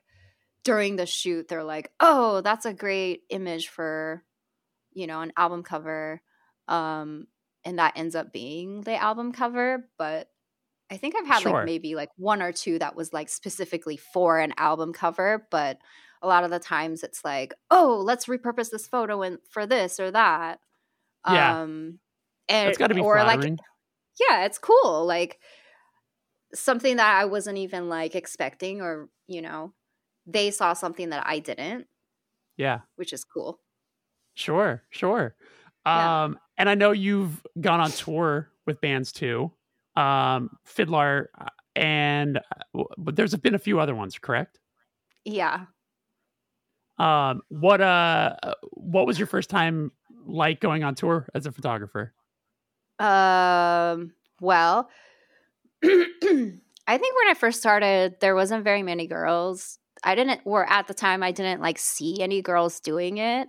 [0.63, 4.23] during the shoot they're like oh that's a great image for
[4.93, 6.21] you know an album cover.
[6.69, 7.27] Um
[7.65, 10.29] and that ends up being the album cover but
[10.89, 11.51] I think I've had sure.
[11.51, 15.79] like maybe like one or two that was like specifically for an album cover, but
[16.21, 19.99] a lot of the times it's like, oh, let's repurpose this photo and for this
[19.99, 20.59] or that.
[21.27, 21.61] Yeah.
[21.61, 21.99] Um
[22.47, 23.57] and it's gotta be or flattering.
[23.57, 23.59] like
[24.29, 25.05] yeah, it's cool.
[25.05, 25.39] Like
[26.53, 29.73] something that I wasn't even like expecting or, you know,
[30.25, 31.87] they saw something that I didn't.
[32.55, 32.79] Yeah.
[32.95, 33.59] Which is cool.
[34.35, 35.35] Sure, sure.
[35.85, 36.23] Yeah.
[36.23, 39.51] Um and I know you've gone on tour with bands too
[39.97, 44.59] um, FIDLAR, uh, and uh, but there's been a few other ones, correct?
[45.25, 45.65] Yeah.
[46.99, 48.35] Um, what uh,
[48.71, 49.91] what was your first time
[50.25, 52.13] like going on tour as a photographer?
[52.99, 54.89] Um, well,
[55.83, 59.79] I think when I first started, there wasn't very many girls.
[60.03, 63.47] I didn't, or at the time, I didn't like see any girls doing it.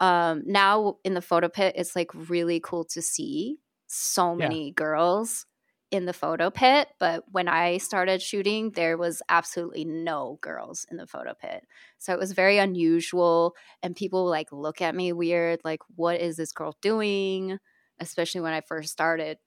[0.00, 4.72] Um, now in the photo pit, it's like really cool to see so many yeah.
[4.74, 5.46] girls
[5.94, 10.96] in the photo pit, but when I started shooting, there was absolutely no girls in
[10.96, 11.64] the photo pit.
[11.98, 16.36] So it was very unusual and people like look at me weird like what is
[16.36, 17.58] this girl doing?
[18.00, 19.38] Especially when I first started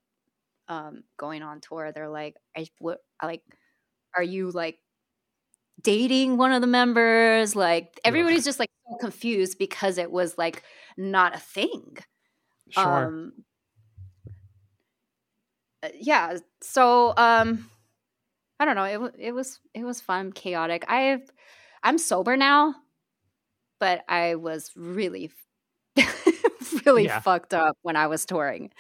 [0.70, 1.92] um, going on tour.
[1.92, 3.44] They're like I what like
[4.16, 4.80] are you like
[5.82, 7.58] dating one of the members?
[7.58, 10.64] Like everybody's just like so confused because it was like
[10.98, 11.98] not a thing.
[12.70, 13.08] Sure.
[13.08, 13.34] Um,
[15.94, 17.70] yeah so um
[18.60, 21.18] i don't know it, it was it was fun chaotic i
[21.84, 22.74] i'm sober now
[23.80, 25.32] but i was really
[26.86, 27.20] really yeah.
[27.20, 28.72] fucked up when i was touring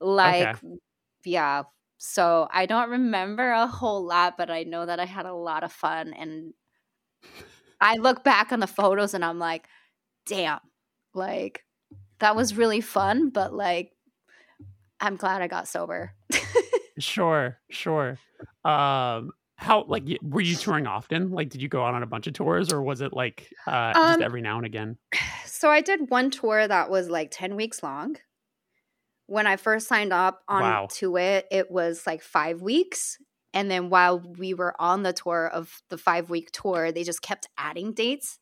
[0.00, 0.76] like okay.
[1.24, 1.62] yeah
[1.98, 5.64] so i don't remember a whole lot but i know that i had a lot
[5.64, 6.52] of fun and
[7.80, 9.66] i look back on the photos and i'm like
[10.26, 10.60] damn
[11.14, 11.64] like
[12.20, 13.93] that was really fun but like
[15.04, 16.12] I'm glad I got sober.
[16.98, 18.18] sure, sure.
[18.64, 21.30] Um, how like were you touring often?
[21.30, 23.92] Like, did you go out on a bunch of tours, or was it like uh,
[23.92, 24.96] just um, every now and again?
[25.46, 28.16] So I did one tour that was like ten weeks long.
[29.26, 30.88] When I first signed up on wow.
[30.94, 33.16] to it, it was like five weeks,
[33.54, 37.22] and then while we were on the tour of the five week tour, they just
[37.22, 38.40] kept adding dates,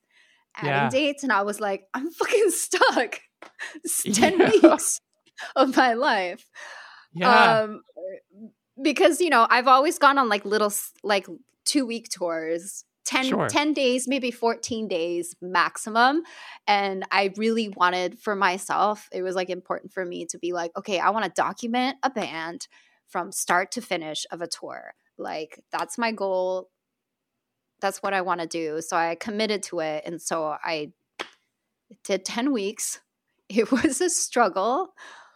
[0.57, 0.89] adding yeah.
[0.89, 3.21] dates, and I was like, I'm fucking stuck.
[3.85, 4.51] It's ten yeah.
[4.51, 5.01] weeks
[5.57, 6.45] of my life.
[7.15, 7.61] Yeah.
[7.61, 7.83] Um,
[8.81, 11.27] because you know I've always gone on like little like
[11.65, 13.49] two week tours 10, sure.
[13.49, 16.23] 10 days, maybe 14 days maximum.
[16.67, 20.71] And I really wanted for myself, it was like important for me to be like,
[20.77, 22.69] okay, I want to document a band
[23.09, 24.95] from start to finish of a tour.
[25.19, 26.71] Like, that's my goal.
[27.81, 28.81] That's what I want to do.
[28.81, 30.05] So I committed to it.
[30.07, 30.93] And so I
[32.05, 33.01] did 10 weeks.
[33.49, 34.95] It was a struggle.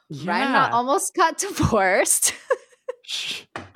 [0.08, 0.30] Yeah.
[0.30, 2.32] Ryan almost got divorced.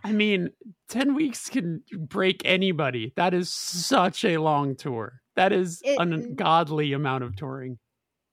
[0.02, 0.50] I mean,
[0.88, 3.12] 10 weeks can break anybody.
[3.16, 5.20] That is such a long tour.
[5.36, 7.78] That is it, an ungodly amount of touring.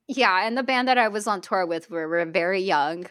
[0.08, 3.08] Yeah, and the band that I was on tour with were, were very young.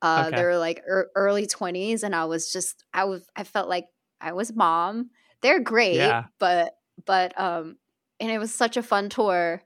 [0.00, 0.36] Uh, okay.
[0.36, 3.86] They were like er- early 20s, and I was just, I was, I felt like
[4.20, 5.10] I was mom.
[5.42, 6.24] They're great, yeah.
[6.38, 7.76] but, but, um,
[8.18, 9.62] and it was such a fun tour.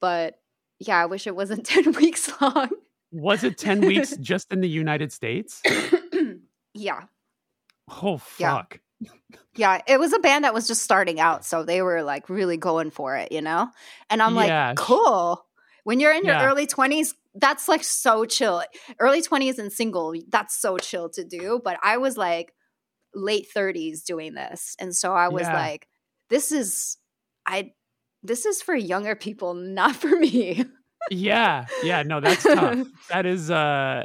[0.00, 0.34] But
[0.78, 2.70] yeah, I wish it wasn't 10 weeks long.
[3.12, 5.62] Was it 10 weeks just in the United States?
[6.74, 7.02] yeah.
[7.88, 8.80] Oh, fuck.
[9.00, 9.10] Yeah.
[9.56, 9.80] yeah.
[9.86, 11.44] it was a band that was just starting out.
[11.44, 13.68] So they were like really going for it, you know?
[14.08, 14.68] And I'm yeah.
[14.68, 15.44] like, cool.
[15.84, 16.46] When you're in your yeah.
[16.46, 18.62] early 20s, that's like so chill.
[18.98, 21.60] Early 20s and single, that's so chill to do.
[21.62, 22.52] But I was like
[23.14, 24.76] late 30s doing this.
[24.78, 25.88] And so I was like,
[26.28, 26.96] this is,
[27.46, 27.72] I,
[28.22, 30.64] this is for younger people, not for me
[31.10, 32.86] yeah, yeah, no, that's tough.
[33.10, 34.04] that is, uh,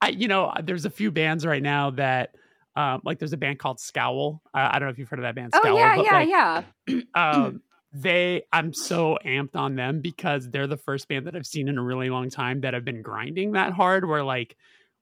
[0.00, 2.34] I, you know, there's a few bands right now that
[2.74, 4.42] um, like there's a band called Scowl.
[4.54, 5.52] Uh, I don't know if you've heard of that band.
[5.54, 7.02] Oh Scowl, yeah, but, yeah, like, yeah.
[7.44, 7.62] um,
[7.92, 11.76] they i'm so amped on them because they're the first band that i've seen in
[11.76, 14.56] a really long time that have been grinding that hard where like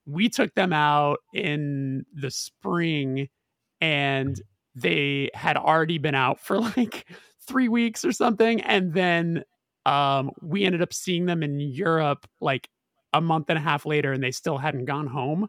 [0.07, 3.28] we took them out in the spring
[3.80, 4.41] and
[4.74, 7.07] they had already been out for like
[7.47, 9.45] three weeks or something and then
[9.87, 12.68] um we ended up seeing them in europe like
[13.12, 15.49] a month and a half later and they still hadn't gone home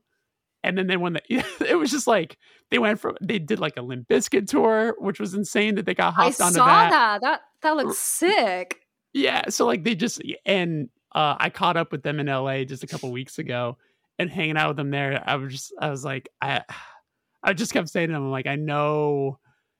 [0.63, 1.21] and then, then when the,
[1.67, 2.37] it was just like
[2.69, 5.93] they went from they did like a Limp Bizkit tour, which was insane that they
[5.93, 6.89] got hopped I hopped saw that.
[6.91, 7.21] that.
[7.21, 7.41] that.
[7.61, 8.77] That looks sick.
[9.13, 12.83] Yeah, so like they just and uh, I caught up with them in LA just
[12.83, 13.77] a couple weeks ago
[14.17, 15.21] and hanging out with them there.
[15.25, 16.63] I was just I was like I
[17.43, 19.39] I just kept saying to them like I know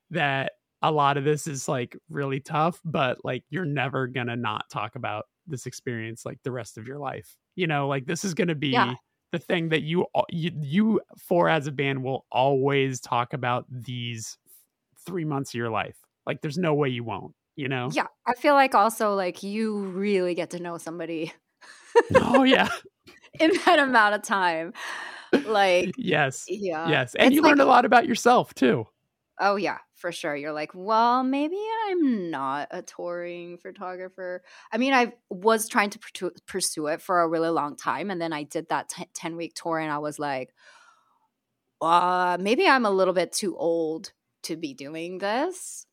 [0.10, 4.70] that a lot of this is like really tough, but like you're never gonna not
[4.70, 7.36] talk about this experience like the rest of your life.
[7.56, 8.70] You know, like this is gonna be.
[8.70, 8.96] Yeah
[9.32, 14.38] the thing that you you you for as a band will always talk about these
[15.06, 15.98] three months of your life.
[16.26, 17.34] Like there's no way you won't.
[17.56, 17.90] You know?
[17.92, 21.34] Yeah, I feel like also like you really get to know somebody.
[22.16, 22.70] oh yeah.
[23.40, 24.74] In that amount of time,
[25.46, 28.86] like yes, yeah, yes, and It's you like- learned a lot about yourself too.
[29.44, 30.36] Oh yeah, for sure.
[30.36, 34.44] You're like, well, maybe I'm not a touring photographer.
[34.72, 36.00] I mean, I was trying to
[36.46, 39.54] pursue it for a really long time, and then I did that t- ten week
[39.56, 40.54] tour, and I was like,
[41.82, 44.14] uh, maybe I'm a little bit too old
[44.44, 45.86] to be doing this.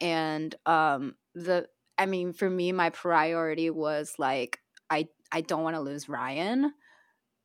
[0.00, 5.74] And um, the, I mean, for me, my priority was like, I I don't want
[5.76, 6.72] to lose Ryan,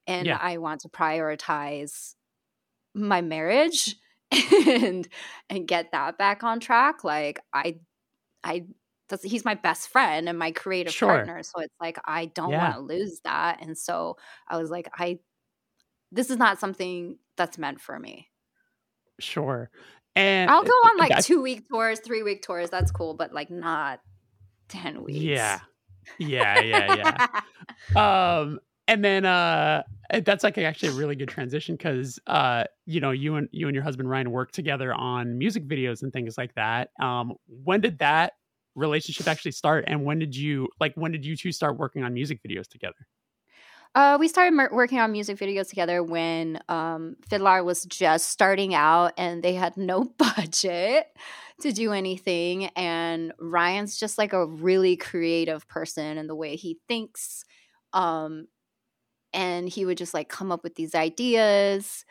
[0.07, 0.39] and Yeah.
[0.39, 2.16] I want to prioritize
[2.95, 3.95] my marriage
[4.32, 5.08] and
[5.50, 7.80] and get that back on track like i
[8.44, 8.66] i
[9.10, 11.26] that's, he's my best friend and my creative Sure.
[11.26, 12.58] partner so it's like i don't Yeah.
[12.58, 14.18] want to lose that and so
[14.48, 15.20] i was like i
[16.12, 18.30] this is not something that's meant for me
[19.20, 19.70] Sure,
[20.16, 23.50] and i'll go on like two week tours three week tours that's cool but like
[23.50, 24.00] not
[24.70, 25.62] 10 weeks Yeah,
[26.20, 27.20] yeah, yeah, yeah.
[27.96, 28.60] um
[28.90, 29.84] and then uh
[30.26, 33.76] that's like actually a really good transition because uh you know you and you and
[33.76, 38.00] your husband ryan work together on music videos and things like that um when did
[38.00, 38.34] that
[38.76, 42.14] relationship actually start and when did you like when did you two start working on
[42.14, 43.08] music videos together
[43.96, 48.76] Uh, we started mer- working on music videos together when um, FIDLAR was just starting
[48.76, 51.08] out and they had no budget
[51.62, 52.66] to do anything.
[52.76, 57.44] And Ryan's just like a really creative person in the way he thinks.
[57.94, 58.48] Um,
[59.34, 62.06] and he would just like come up with these ideas.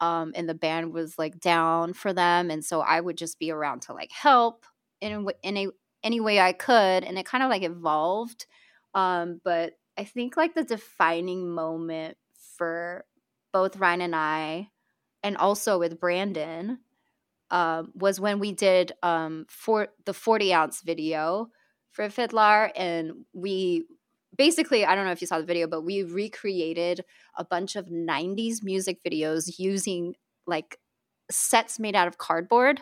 [0.00, 2.50] Um, and the band was like down for them.
[2.50, 4.64] And so I would just be around to like help
[5.00, 5.66] in, in a,
[6.02, 7.04] any way I could.
[7.04, 8.46] And it kind of like evolved.
[8.94, 12.16] Um, but I think like the defining moment
[12.56, 13.04] for
[13.52, 14.70] both Ryan and I,
[15.22, 16.78] and also with Brandon,
[17.50, 21.50] um, was when we did um, for the 40 ounce video
[21.90, 22.70] for FIDLAR.
[22.76, 23.84] And we
[24.40, 27.04] basically, I don't know if you saw the video, but we recreated
[27.36, 30.14] a bunch of 90s music videos using
[30.46, 30.78] like
[31.30, 32.80] sets made out of cardboard.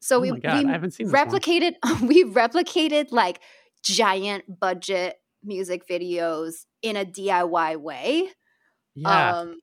[0.00, 3.40] So oh we, god we i haven't seen replicated we replicated like
[3.84, 8.28] giant budget music videos in a DIY way.
[8.96, 9.60] yeah Um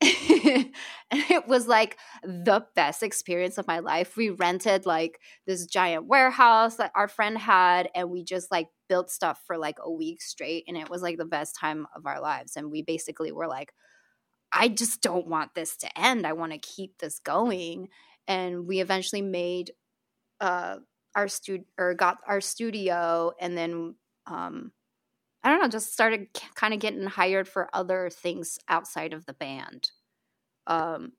[0.00, 0.70] and
[1.10, 4.16] it was like the best experience of my life.
[4.16, 9.10] We rented like this giant warehouse that our friend had and we just like built
[9.10, 12.20] stuff for like a week straight and it was like the best time of our
[12.20, 13.72] lives and we basically were like
[14.52, 16.26] I just don't want this to end.
[16.26, 17.88] I want to keep this going
[18.26, 19.72] and we eventually made
[20.40, 20.76] uh
[21.14, 23.94] our stu or got our studio and then
[24.26, 24.72] um
[25.42, 29.34] I don't know, just started kind of getting hired for other things outside of the
[29.34, 29.90] band.
[30.66, 31.12] Um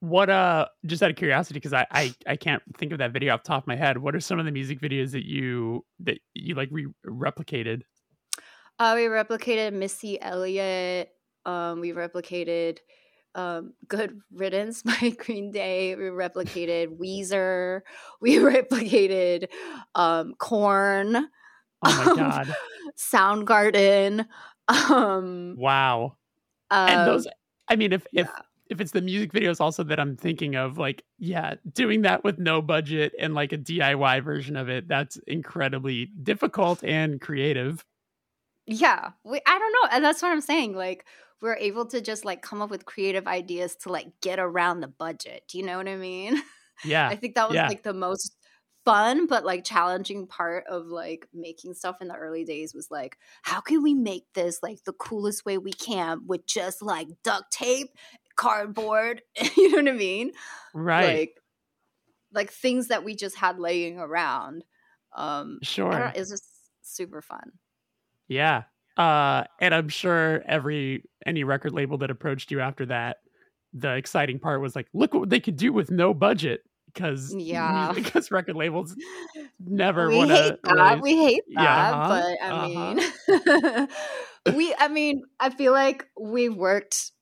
[0.00, 3.34] what uh just out of curiosity because I, I i can't think of that video
[3.34, 5.84] off the top of my head what are some of the music videos that you
[6.00, 7.82] that you like re- replicated?
[8.78, 11.10] Uh we replicated Missy Elliott,
[11.44, 12.78] um we replicated
[13.34, 17.82] um Good Riddance by Green Day, we replicated Weezer,
[18.22, 19.48] we replicated
[19.94, 21.24] um Korn, oh
[21.82, 22.56] my Um, god.
[22.98, 24.26] Soundgarden,
[24.68, 26.16] um wow.
[26.70, 27.26] Uh, and those
[27.68, 28.42] i mean if if yeah.
[28.70, 32.38] If it's the music videos also that i'm thinking of like yeah doing that with
[32.38, 37.84] no budget and like a diy version of it that's incredibly difficult and creative.
[38.66, 41.04] Yeah we, i don't know and that's what i'm saying like
[41.42, 44.88] we're able to just like come up with creative ideas to like get around the
[44.88, 46.40] budget do you know what i mean?
[46.82, 47.68] Yeah i think that was yeah.
[47.68, 48.34] like the most
[48.84, 53.18] fun but like challenging part of like making stuff in the early days was like
[53.42, 57.52] how can we make this like the coolest way we can with just like duct
[57.52, 57.90] tape
[58.36, 59.22] cardboard.
[59.56, 60.32] you know what I mean?
[60.74, 61.18] Right.
[61.18, 61.36] Like
[62.32, 64.64] like things that we just had laying around.
[65.16, 66.12] Um sure.
[66.14, 66.44] It's just
[66.82, 67.52] super fun.
[68.28, 68.64] Yeah.
[68.96, 73.18] Uh and I'm sure every any record label that approached you after that,
[73.72, 76.62] the exciting part was like, look what they could do with no budget
[76.92, 78.94] because yeah because record labels
[79.64, 83.86] never we want hate to that we hate that Yeah, uh-huh, but i uh-huh.
[84.46, 87.12] mean we i mean i feel like we worked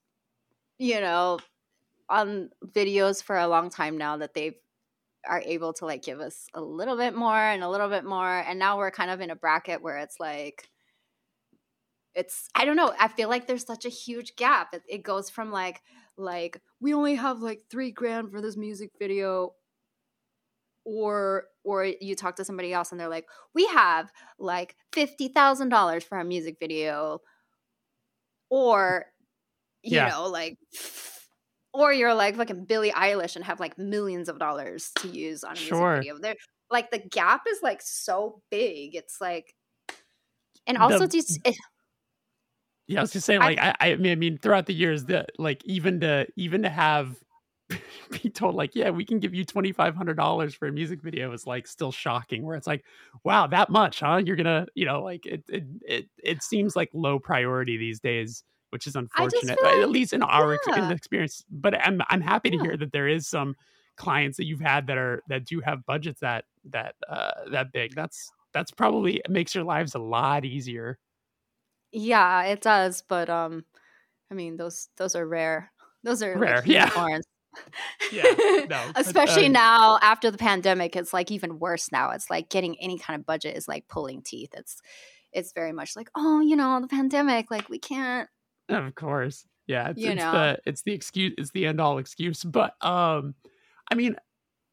[0.79, 1.39] you know
[2.09, 4.57] on videos for a long time now that they
[5.26, 8.39] are able to like give us a little bit more and a little bit more
[8.41, 10.68] and now we're kind of in a bracket where it's like
[12.14, 14.74] it's i don't know i feel like there's such a huge gap.
[14.74, 15.83] It, it goes from like
[16.16, 19.55] like we only have like three grand for this music video
[20.85, 26.18] or or you talk to somebody else and they're like we have like $50000 for
[26.18, 27.20] a music video
[28.51, 29.07] or
[29.83, 30.09] you Yeah.
[30.09, 30.57] know like
[31.74, 35.53] or you're like fucking Billie Eilish and have like millions of dollars to use on
[35.53, 35.93] a Sure.
[35.99, 36.18] music video.
[36.20, 36.35] There
[36.70, 38.95] like the gap is like so big.
[38.95, 39.55] It's like
[40.66, 41.57] and also The- just it,
[42.87, 45.05] Yeah, I was just saying, I- like, I, I mean, I mean, throughout the years,
[45.07, 47.16] that like even to even to have
[48.11, 51.03] be told, like, yeah, we can give you twenty five hundred dollars for a music
[51.03, 52.45] video is like still shocking.
[52.47, 52.85] Where it's like,
[53.24, 54.22] wow, that much, huh?
[54.24, 58.43] You're gonna, you know, like it, it, it, it seems like low priority these days,
[58.71, 60.91] which is unfortunate, feel at least in our yeah.
[60.91, 61.45] experience.
[61.51, 63.55] But I'm, I'm happy to hear that there is some
[63.97, 67.95] clients that you've had that are that do have budgets that that uh that big.
[67.95, 70.99] That's that's probably makes your lives a lot easier.
[71.93, 73.64] yeah, it does, but um
[74.31, 75.73] I mean those those are rare.
[76.05, 77.19] Those are Rare, like yeah.
[78.12, 78.23] Yeah,
[78.71, 82.11] no, Especially uh, now after the pandemic, it's like even worse now.
[82.11, 84.51] It's like getting any kind of budget is like pulling teeth.
[84.55, 84.81] It's
[85.33, 88.29] it's very much like, oh, you know, the pandemic, like we can't
[88.69, 89.47] Of course.
[89.66, 90.33] Yeah, it's, You it's know.
[90.33, 92.45] the it's the excuse it's the end all excuse.
[92.45, 93.35] But um
[93.91, 94.16] I mean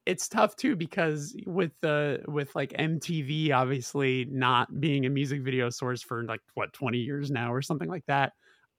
[0.06, 5.70] it's tough too because with the with like MTV obviously not being a music video
[5.70, 8.34] source for like what 20 years now or something like that.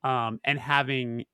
[0.05, 1.25] Um and having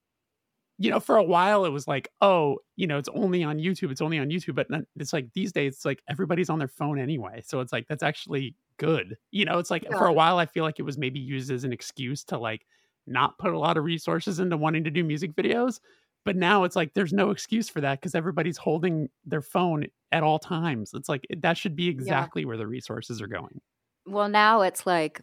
[0.78, 3.90] you know for a while it was like oh you know it's only on YouTube
[3.90, 6.68] it's only on YouTube but then it's like these days it's like everybody's on their
[6.68, 10.38] phone anyway so it's like that's actually good you know it's like for a while
[10.38, 12.66] I feel like it was maybe used as an excuse to like
[13.06, 15.80] not put a lot of resources into wanting to do music videos.
[16.24, 20.22] But now it's like there's no excuse for that because everybody's holding their phone at
[20.22, 20.92] all times.
[20.94, 23.60] It's like that should be exactly where the resources are going.
[24.06, 25.20] Well, now it's like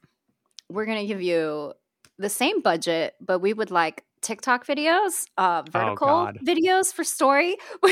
[0.70, 1.74] we're gonna give you
[2.18, 7.56] the same budget, but we would like TikTok videos, uh, vertical Oh, videos for story.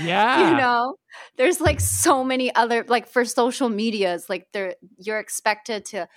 [0.00, 0.50] Yeah.
[0.50, 0.96] you know,
[1.36, 6.08] there's like so many other like for social medias, like they're you're expected to,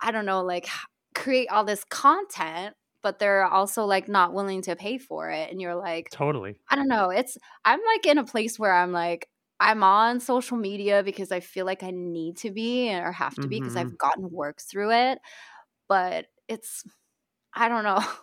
[0.00, 0.68] I don't know, like
[1.14, 5.60] create all this content, but they're also like not willing to pay for it, and
[5.60, 6.60] you're like, Totally.
[6.70, 7.10] I don't know.
[7.10, 9.28] It's I'm like in a place where I'm like
[9.60, 13.48] I'm on social media because I feel like I need to be or have to
[13.48, 13.76] be because Mm-hmm.
[13.76, 15.18] I've gotten work through it.
[15.88, 16.84] But it's
[17.54, 18.00] I don't know.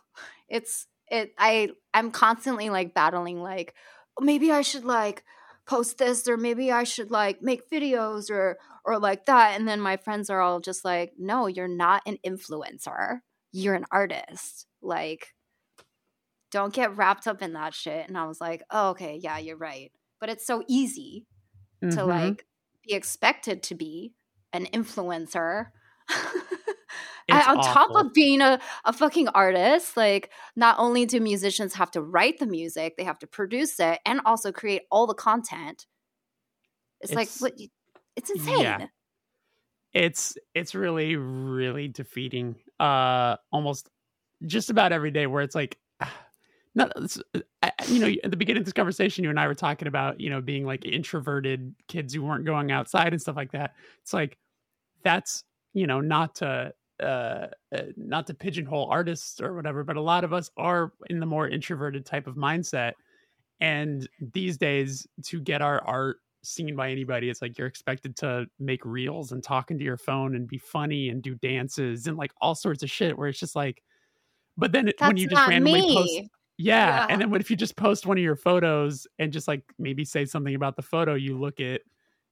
[0.50, 3.76] It's it I I'm constantly like battling like
[4.20, 5.24] maybe I should like
[5.70, 9.80] post this or maybe I should like make videos or or like that and then
[9.80, 13.20] my friends are all just like no, you're not an influencer.
[13.54, 14.68] You're an artist.
[14.82, 15.36] Like
[16.52, 18.08] don't get wrapped up in that shit.
[18.08, 19.92] And I was like, oh, okay, yeah, you're right.
[20.20, 21.28] But it's so easy
[21.92, 22.08] to Mhm.
[22.08, 22.48] like
[22.88, 24.14] be expected to be
[24.54, 25.68] an influencer.
[27.38, 31.92] It's on top of being a, a fucking artist, like not only do musicians have
[31.92, 35.86] to write the music, they have to produce it and also create all the content.
[37.02, 37.70] It's, like what you-
[38.16, 38.62] it's insane.
[38.62, 38.88] Yeah.
[39.94, 43.90] it's it's really really defeating uh almost
[44.46, 45.78] just about every day where it's like
[46.76, 47.22] not it's,
[47.64, 50.20] I- you know at the beginning of this conversation you and i were talking about
[50.20, 54.14] you know being like introverted kids who weren't going outside and stuff like that it's
[54.14, 54.38] like
[55.04, 60.02] that's you know not to uh uh, not to pigeonhole artists or whatever but a
[60.02, 62.94] lot of us are in the more introverted type of mindset
[63.62, 68.46] and these days to get our art seen by anybody it's like you're expected to
[68.60, 72.32] make reels and talk into your phone and be funny and do dances and like
[72.42, 73.84] all sorts of shit where it's just like
[74.58, 75.96] but then it, when you just randomly me.
[75.96, 76.30] post
[76.62, 77.08] yeah, Yeah.
[77.10, 80.04] and then what if you just post one of your photos and just like maybe
[80.04, 81.82] say something about the photo you look at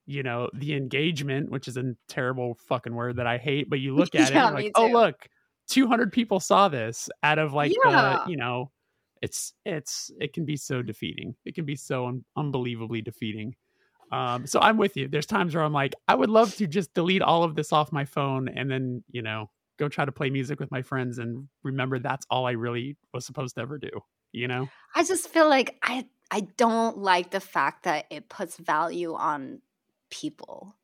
[0.08, 3.94] you know the engagement which is a terrible fucking word that i hate but you
[3.96, 5.28] look at it Yeah, and you're me like oh look
[5.68, 8.18] 200 people saw this out of like Yeah.
[8.24, 8.70] the you know
[9.20, 13.54] it's it's it can be so defeating it can be so un- unbelievably defeating
[14.12, 16.94] um so i'm with you there's times where i'm like i would love to just
[16.94, 20.30] delete all of this off my phone and then you know go try to play
[20.30, 23.90] music with my friends and remember that's all i really was supposed to ever do
[24.32, 24.68] you know?
[24.94, 29.60] I just feel like I I don't like the fact that it puts value on
[30.10, 30.76] people.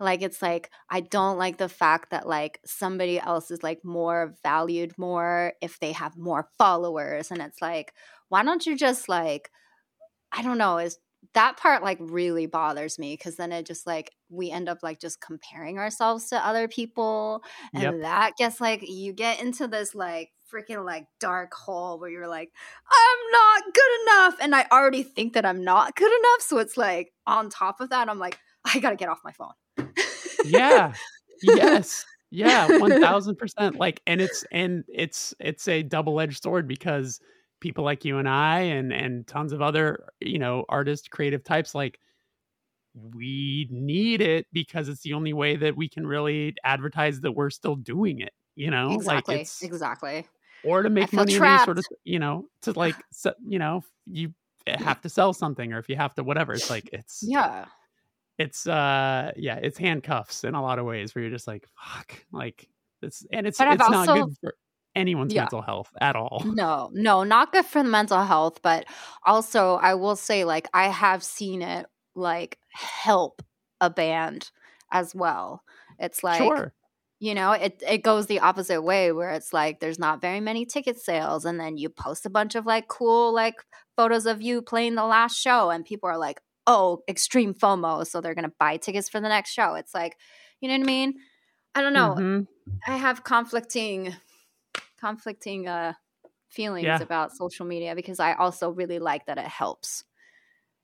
[0.00, 4.34] Like it's like I don't like the fact that like somebody else is like more
[4.42, 7.92] valued more if they have more followers and it's like
[8.28, 9.50] why don't you just like
[10.32, 10.98] I don't know is
[11.34, 15.00] that part like really bothers me because then it just like we end up like
[15.00, 17.42] just comparing ourselves to other people
[17.72, 18.00] and yep.
[18.00, 22.50] that gets like you get into this like freaking like dark hole where you're like
[22.90, 26.76] i'm not good enough and i already think that i'm not good enough so it's
[26.76, 29.52] like on top of that i'm like i gotta get off my phone.
[30.44, 30.92] Yeah.
[31.42, 32.04] Yes.
[32.30, 37.20] Yeah 1000% like and it's and it's it's a double-edged sword because
[37.60, 41.74] people like you and I and and tons of other you know artist creative types
[41.74, 41.98] like
[42.94, 47.50] we need it because it's the only way that we can really advertise that we're
[47.50, 48.92] still doing it you know?
[48.92, 49.34] Exactly.
[49.34, 50.26] like it's, exactly.
[50.64, 52.96] or to make money sort of you know to like
[53.46, 54.32] you know you
[54.66, 57.66] have to sell something or if you have to whatever it's like it's yeah
[58.42, 62.24] it's uh yeah it's handcuffs in a lot of ways where you're just like fuck
[62.32, 62.68] like
[63.02, 64.54] it's and it's it's not good for
[64.94, 65.42] anyone's yeah.
[65.42, 66.42] mental health at all.
[66.44, 68.86] No, no, not good for the mental health, but
[69.24, 73.42] also I will say like I have seen it like help
[73.80, 74.50] a band
[74.90, 75.62] as well.
[75.98, 76.72] It's like sure.
[77.20, 80.66] you know, it it goes the opposite way where it's like there's not very many
[80.66, 83.54] ticket sales and then you post a bunch of like cool like
[83.96, 88.20] photos of you playing the last show and people are like, "Oh, extreme FOMO, so
[88.20, 90.16] they're going to buy tickets for the next show." It's like,
[90.60, 91.14] you know what I mean?
[91.74, 92.14] I don't know.
[92.18, 92.92] Mm-hmm.
[92.92, 94.14] I have conflicting
[95.00, 95.92] conflicting uh
[96.48, 97.02] feelings yeah.
[97.02, 100.04] about social media because I also really like that it helps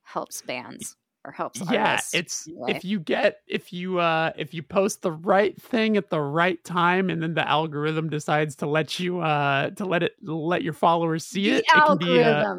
[0.03, 2.73] helps bands or helps yeah it's anyway.
[2.73, 6.63] if you get if you uh if you post the right thing at the right
[6.65, 10.73] time and then the algorithm decides to let you uh to let it let your
[10.73, 12.01] followers see the it algorithm.
[12.01, 12.57] it can be uh,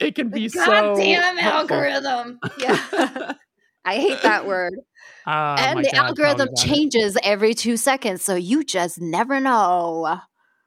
[0.00, 3.32] it can be so damn algorithm yeah
[3.88, 4.74] I hate that word.
[5.30, 7.22] Oh, and the God, algorithm changes it.
[7.22, 10.06] every two seconds, so you just never know.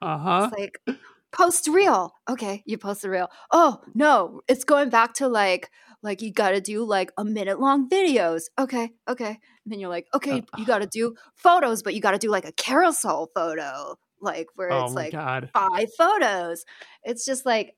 [0.00, 0.50] Uh huh.
[0.52, 0.98] It's like
[1.32, 2.14] post real.
[2.30, 3.28] Okay, you post a reel.
[3.50, 5.68] Oh no, it's going back to like
[6.04, 8.44] like you got to do like a minute long videos.
[8.56, 9.30] Okay, okay.
[9.30, 12.18] And then you're like, okay, uh, you got to do photos, but you got to
[12.18, 15.50] do like a carousel photo, like where oh it's like God.
[15.52, 16.64] five photos.
[17.02, 17.74] It's just like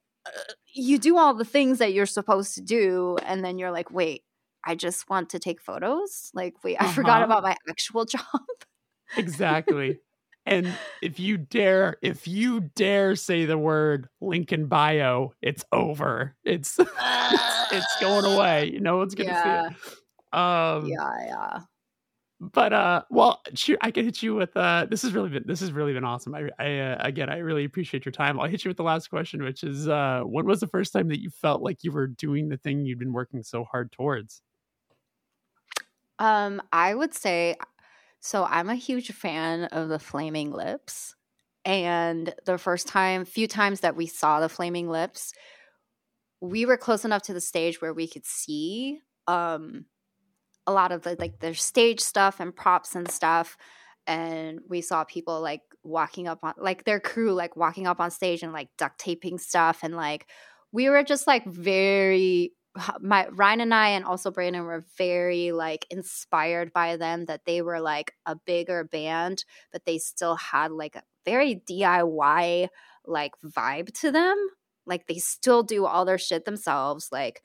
[0.73, 4.23] you do all the things that you're supposed to do, and then you're like, wait,
[4.65, 6.31] I just want to take photos.
[6.35, 6.93] Like, wait, I uh-huh.
[6.93, 8.23] forgot about my actual job.
[9.17, 9.99] exactly
[10.47, 10.73] and
[11.03, 17.73] if you dare if you dare say the word lincoln bio it's over it's it's,
[17.73, 19.69] it's, going away no one's gonna yeah.
[19.69, 21.61] see it um yeah yeah
[22.41, 23.43] but uh well
[23.81, 26.35] i can hit you with uh this has really been this has really been awesome
[26.35, 29.09] i, I uh, again i really appreciate your time i'll hit you with the last
[29.09, 32.09] question which is uh when was the first time that you felt like you were
[32.09, 34.43] doing the thing you've been working so hard towards
[36.19, 37.57] um i would say
[38.25, 41.15] so I'm a huge fan of the Flaming Lips.
[41.67, 45.35] And the first time, few times that we saw the Flaming Lips,
[46.41, 49.85] we were close enough to the stage where we could see um,
[50.67, 53.57] a lot of the like their stage stuff and props and stuff.
[54.07, 58.11] And we saw people like walking up on like their crew like walking up on
[58.11, 60.27] stage and like duct taping stuff and like
[60.73, 62.53] we were just like very
[63.01, 67.63] my Ryan and I and also Brandon were very like inspired by them that they
[67.63, 72.69] were like a bigger band, but they still had like a very DIY
[73.07, 74.37] like vibe to them.
[74.87, 77.11] Like they still do all their shit themselves.
[77.13, 77.43] Like,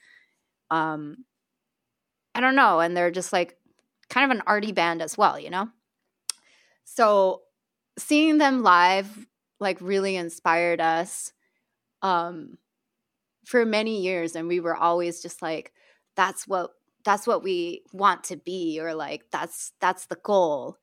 [0.72, 1.26] um,
[2.40, 3.58] I don't know, and they're just like
[4.10, 5.68] kind of an arty band as well, you know.
[6.86, 7.42] So
[7.98, 9.28] seeing them live
[9.60, 11.34] like really inspired us.
[12.02, 12.58] Um,
[13.50, 15.74] for many years and we were always just like
[16.16, 16.70] that's what
[17.04, 20.78] that's what we want to be or like that's that's the goal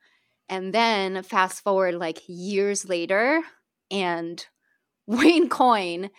[0.49, 3.41] and then fast forward like years later
[3.89, 4.47] and
[5.07, 6.11] wayne coyne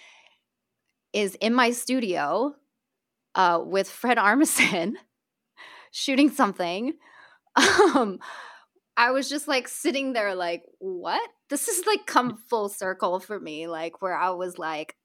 [1.12, 2.56] is in my studio
[3.36, 4.94] uh, with fred armisen
[5.92, 6.94] shooting something
[7.96, 8.20] um,
[8.96, 11.30] i was just like sitting there like what?
[11.50, 14.96] This is like come full circle for me like where i was like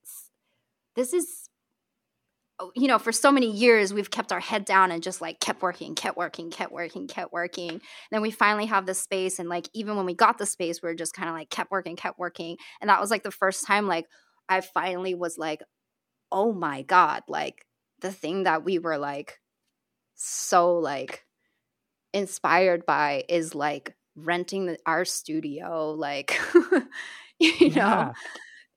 [0.96, 1.48] this is
[2.58, 5.40] oh, you know for so many years we've kept our head down and just like
[5.40, 7.70] kept working kept working kept working kept working.
[7.70, 7.80] And
[8.10, 10.88] then we finally have the space and like even when we got the space we
[10.90, 12.56] are just kind of like kept working kept working.
[12.80, 14.06] And that was like the first time like
[14.48, 15.62] i finally was like
[16.32, 17.66] oh my god like
[18.00, 19.38] the thing that we were like
[20.24, 21.24] so like
[22.12, 26.38] inspired by is like renting the, our studio like
[27.38, 28.12] you know?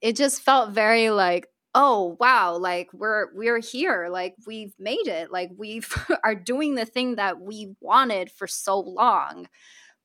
[0.00, 5.30] It just felt very like oh wow like we're we're here like we've made it
[5.30, 5.82] like we
[6.24, 9.46] are doing the thing that we wanted for so long.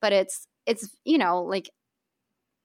[0.01, 1.69] But it's it's you know like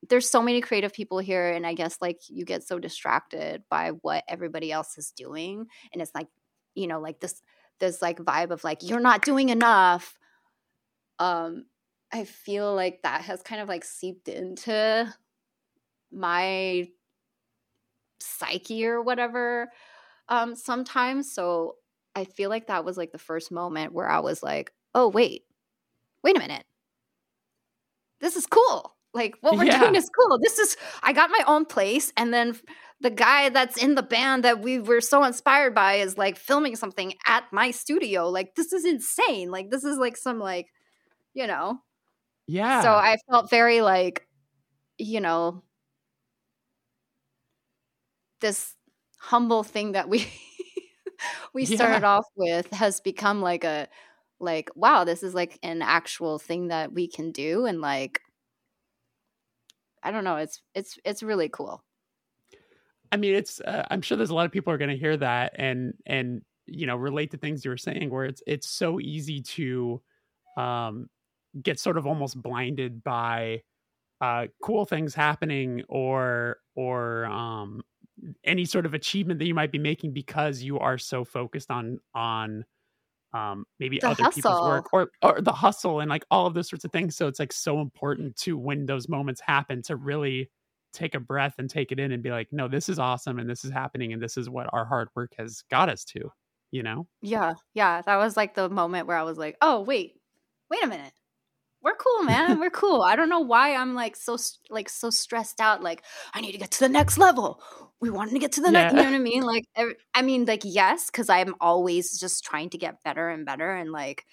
[0.09, 3.89] there's so many creative people here and i guess like you get so distracted by
[4.01, 6.27] what everybody else is doing and it's like
[6.75, 7.41] you know like this
[7.79, 10.17] this like vibe of like you're not doing enough.
[11.19, 11.65] Um
[12.11, 15.13] i feel like that has kind of like seeped into
[16.11, 16.87] my
[18.19, 19.69] psyche or whatever
[20.29, 21.33] um sometimes.
[21.33, 21.75] So
[22.15, 25.43] i feel like that was like the first moment where i was like oh wait
[26.23, 26.63] wait a minute.
[28.19, 28.95] This is cool.
[29.13, 29.79] Like what we're yeah.
[29.79, 30.39] doing is cool.
[30.41, 32.55] This is i got my own place and then
[32.99, 36.75] the guy that's in the band that we were so inspired by is like filming
[36.75, 38.29] something at my studio.
[38.29, 39.51] Like this is insane.
[39.51, 40.67] Like this is like some like
[41.33, 41.79] you know?
[42.47, 42.81] Yeah.
[42.81, 44.27] So i felt very like
[44.97, 45.63] you know
[48.41, 48.73] this
[49.19, 50.27] humble thing that we
[51.53, 52.09] we started yeah.
[52.09, 53.87] off with has become like a
[54.39, 57.65] like wow this is like an actual thing that we can do.
[57.65, 58.21] And like
[60.03, 60.37] i don't know.
[60.37, 61.83] It's it's it's really cool
[63.11, 65.17] i mean it's uh, i'm sure there's a lot of people are going to hear
[65.17, 68.99] that and and you know relate to things you were saying where it's it's so
[68.99, 70.01] easy to
[70.57, 71.07] um
[71.61, 73.61] get sort of almost blinded by
[74.21, 77.81] uh cool things happening or or um
[78.43, 81.99] any sort of achievement that you might be making because you are so focused on
[82.13, 82.65] on
[83.33, 84.31] um maybe the other hustle.
[84.41, 87.27] people's work or or the hustle and like all of those sorts of things so
[87.27, 90.49] it's like so important to when those moments happen to really
[90.97, 93.49] take a breath and take it in and be like no this is awesome and
[93.49, 96.31] this is happening and this is what our hard work has got us to
[96.71, 97.07] you know?
[97.21, 100.15] Yeah yeah that was like the moment where i was like oh wait
[100.69, 101.13] wait a minute.
[101.81, 103.03] We're cool man we're cool.
[103.03, 104.37] I don't know why i'm like so
[104.69, 107.61] like so stressed out like i need to get to the next level.
[108.01, 108.89] We wanted to get to the yeah.
[108.89, 109.43] next you know what i mean?
[109.43, 109.65] Like
[110.13, 113.91] i mean like yes because i'm always just trying to get better and better and
[113.91, 114.25] like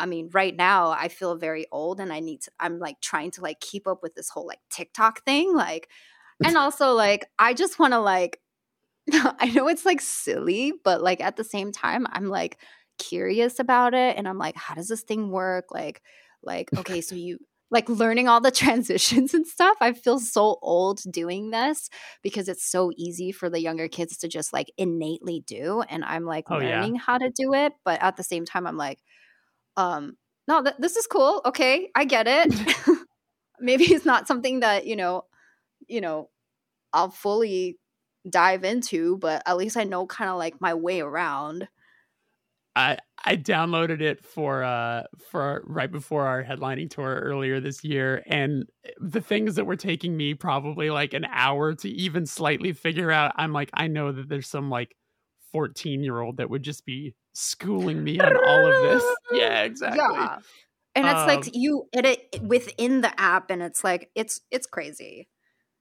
[0.00, 3.30] i mean right now i feel very old and i need to i'm like trying
[3.30, 5.88] to like keep up with this whole like tiktok thing like
[6.44, 8.40] and also like i just want to like
[9.12, 12.58] i know it's like silly but like at the same time i'm like
[12.98, 16.02] curious about it and i'm like how does this thing work like
[16.42, 17.38] like okay so you
[17.70, 21.88] like learning all the transitions and stuff i feel so old doing this
[22.22, 26.24] because it's so easy for the younger kids to just like innately do and i'm
[26.24, 27.00] like oh, learning yeah.
[27.00, 28.98] how to do it but at the same time i'm like
[29.80, 30.16] um
[30.48, 31.40] no th- this is cool.
[31.44, 32.54] Okay i get it.
[33.60, 35.24] Maybe it's not something that you know
[35.88, 36.28] you know
[36.92, 37.78] i'll fully
[38.28, 41.68] dive into but at least i know kind of like my way around.
[42.76, 48.22] I I downloaded it for uh for right before our headlining tour earlier this year
[48.26, 48.64] and
[49.00, 53.32] the things that were taking me probably like an hour to even slightly figure out
[53.36, 54.96] I'm like I know that there's some like
[55.52, 59.04] 14 year old that would just be schooling me on all of this.
[59.32, 60.00] Yeah, exactly.
[60.00, 60.38] Yeah.
[60.96, 65.28] And it's um, like you edit within the app and it's like it's it's crazy.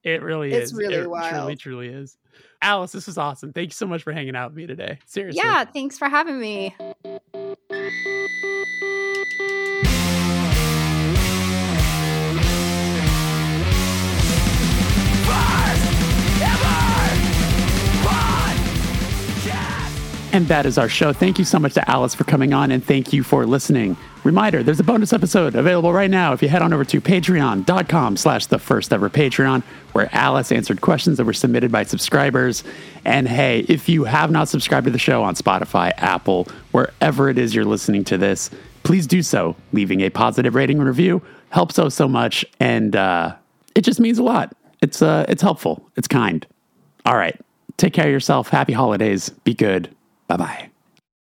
[0.04, 0.72] It really it's is.
[0.72, 1.34] It's really it wild.
[1.34, 2.18] truly, truly is.
[2.62, 3.52] Alice, this was awesome.
[3.52, 5.00] Thank you so much for hanging out with me today.
[5.06, 5.42] Seriously.
[5.44, 6.76] Yeah, thanks for having me.
[20.32, 21.12] And that is our show.
[21.12, 23.98] Thank you so much to Alice for coming on, and thank you for listening.
[24.24, 28.16] Reminder, there's a bonus episode available right now if you head on over to patreon.com
[28.16, 29.64] slash the first ever Patreon,
[29.94, 32.64] where Alice answered questions that were submitted by subscribers.
[33.06, 37.40] And hey, if you have not subscribed to the show on Spotify, Apple, wherever it
[37.40, 38.52] is you're listening to this,
[38.84, 39.56] please do so.
[39.74, 43.36] Leaving a positive rating and review helps so, so much, and uh,
[43.74, 44.56] it just means a lot.
[44.84, 45.90] It's, uh, it's helpful.
[45.96, 46.46] It's kind.
[47.06, 47.40] All right.
[47.78, 48.50] Take care of yourself.
[48.50, 49.30] Happy holidays.
[49.30, 49.90] Be good.
[50.30, 50.79] 拜拜。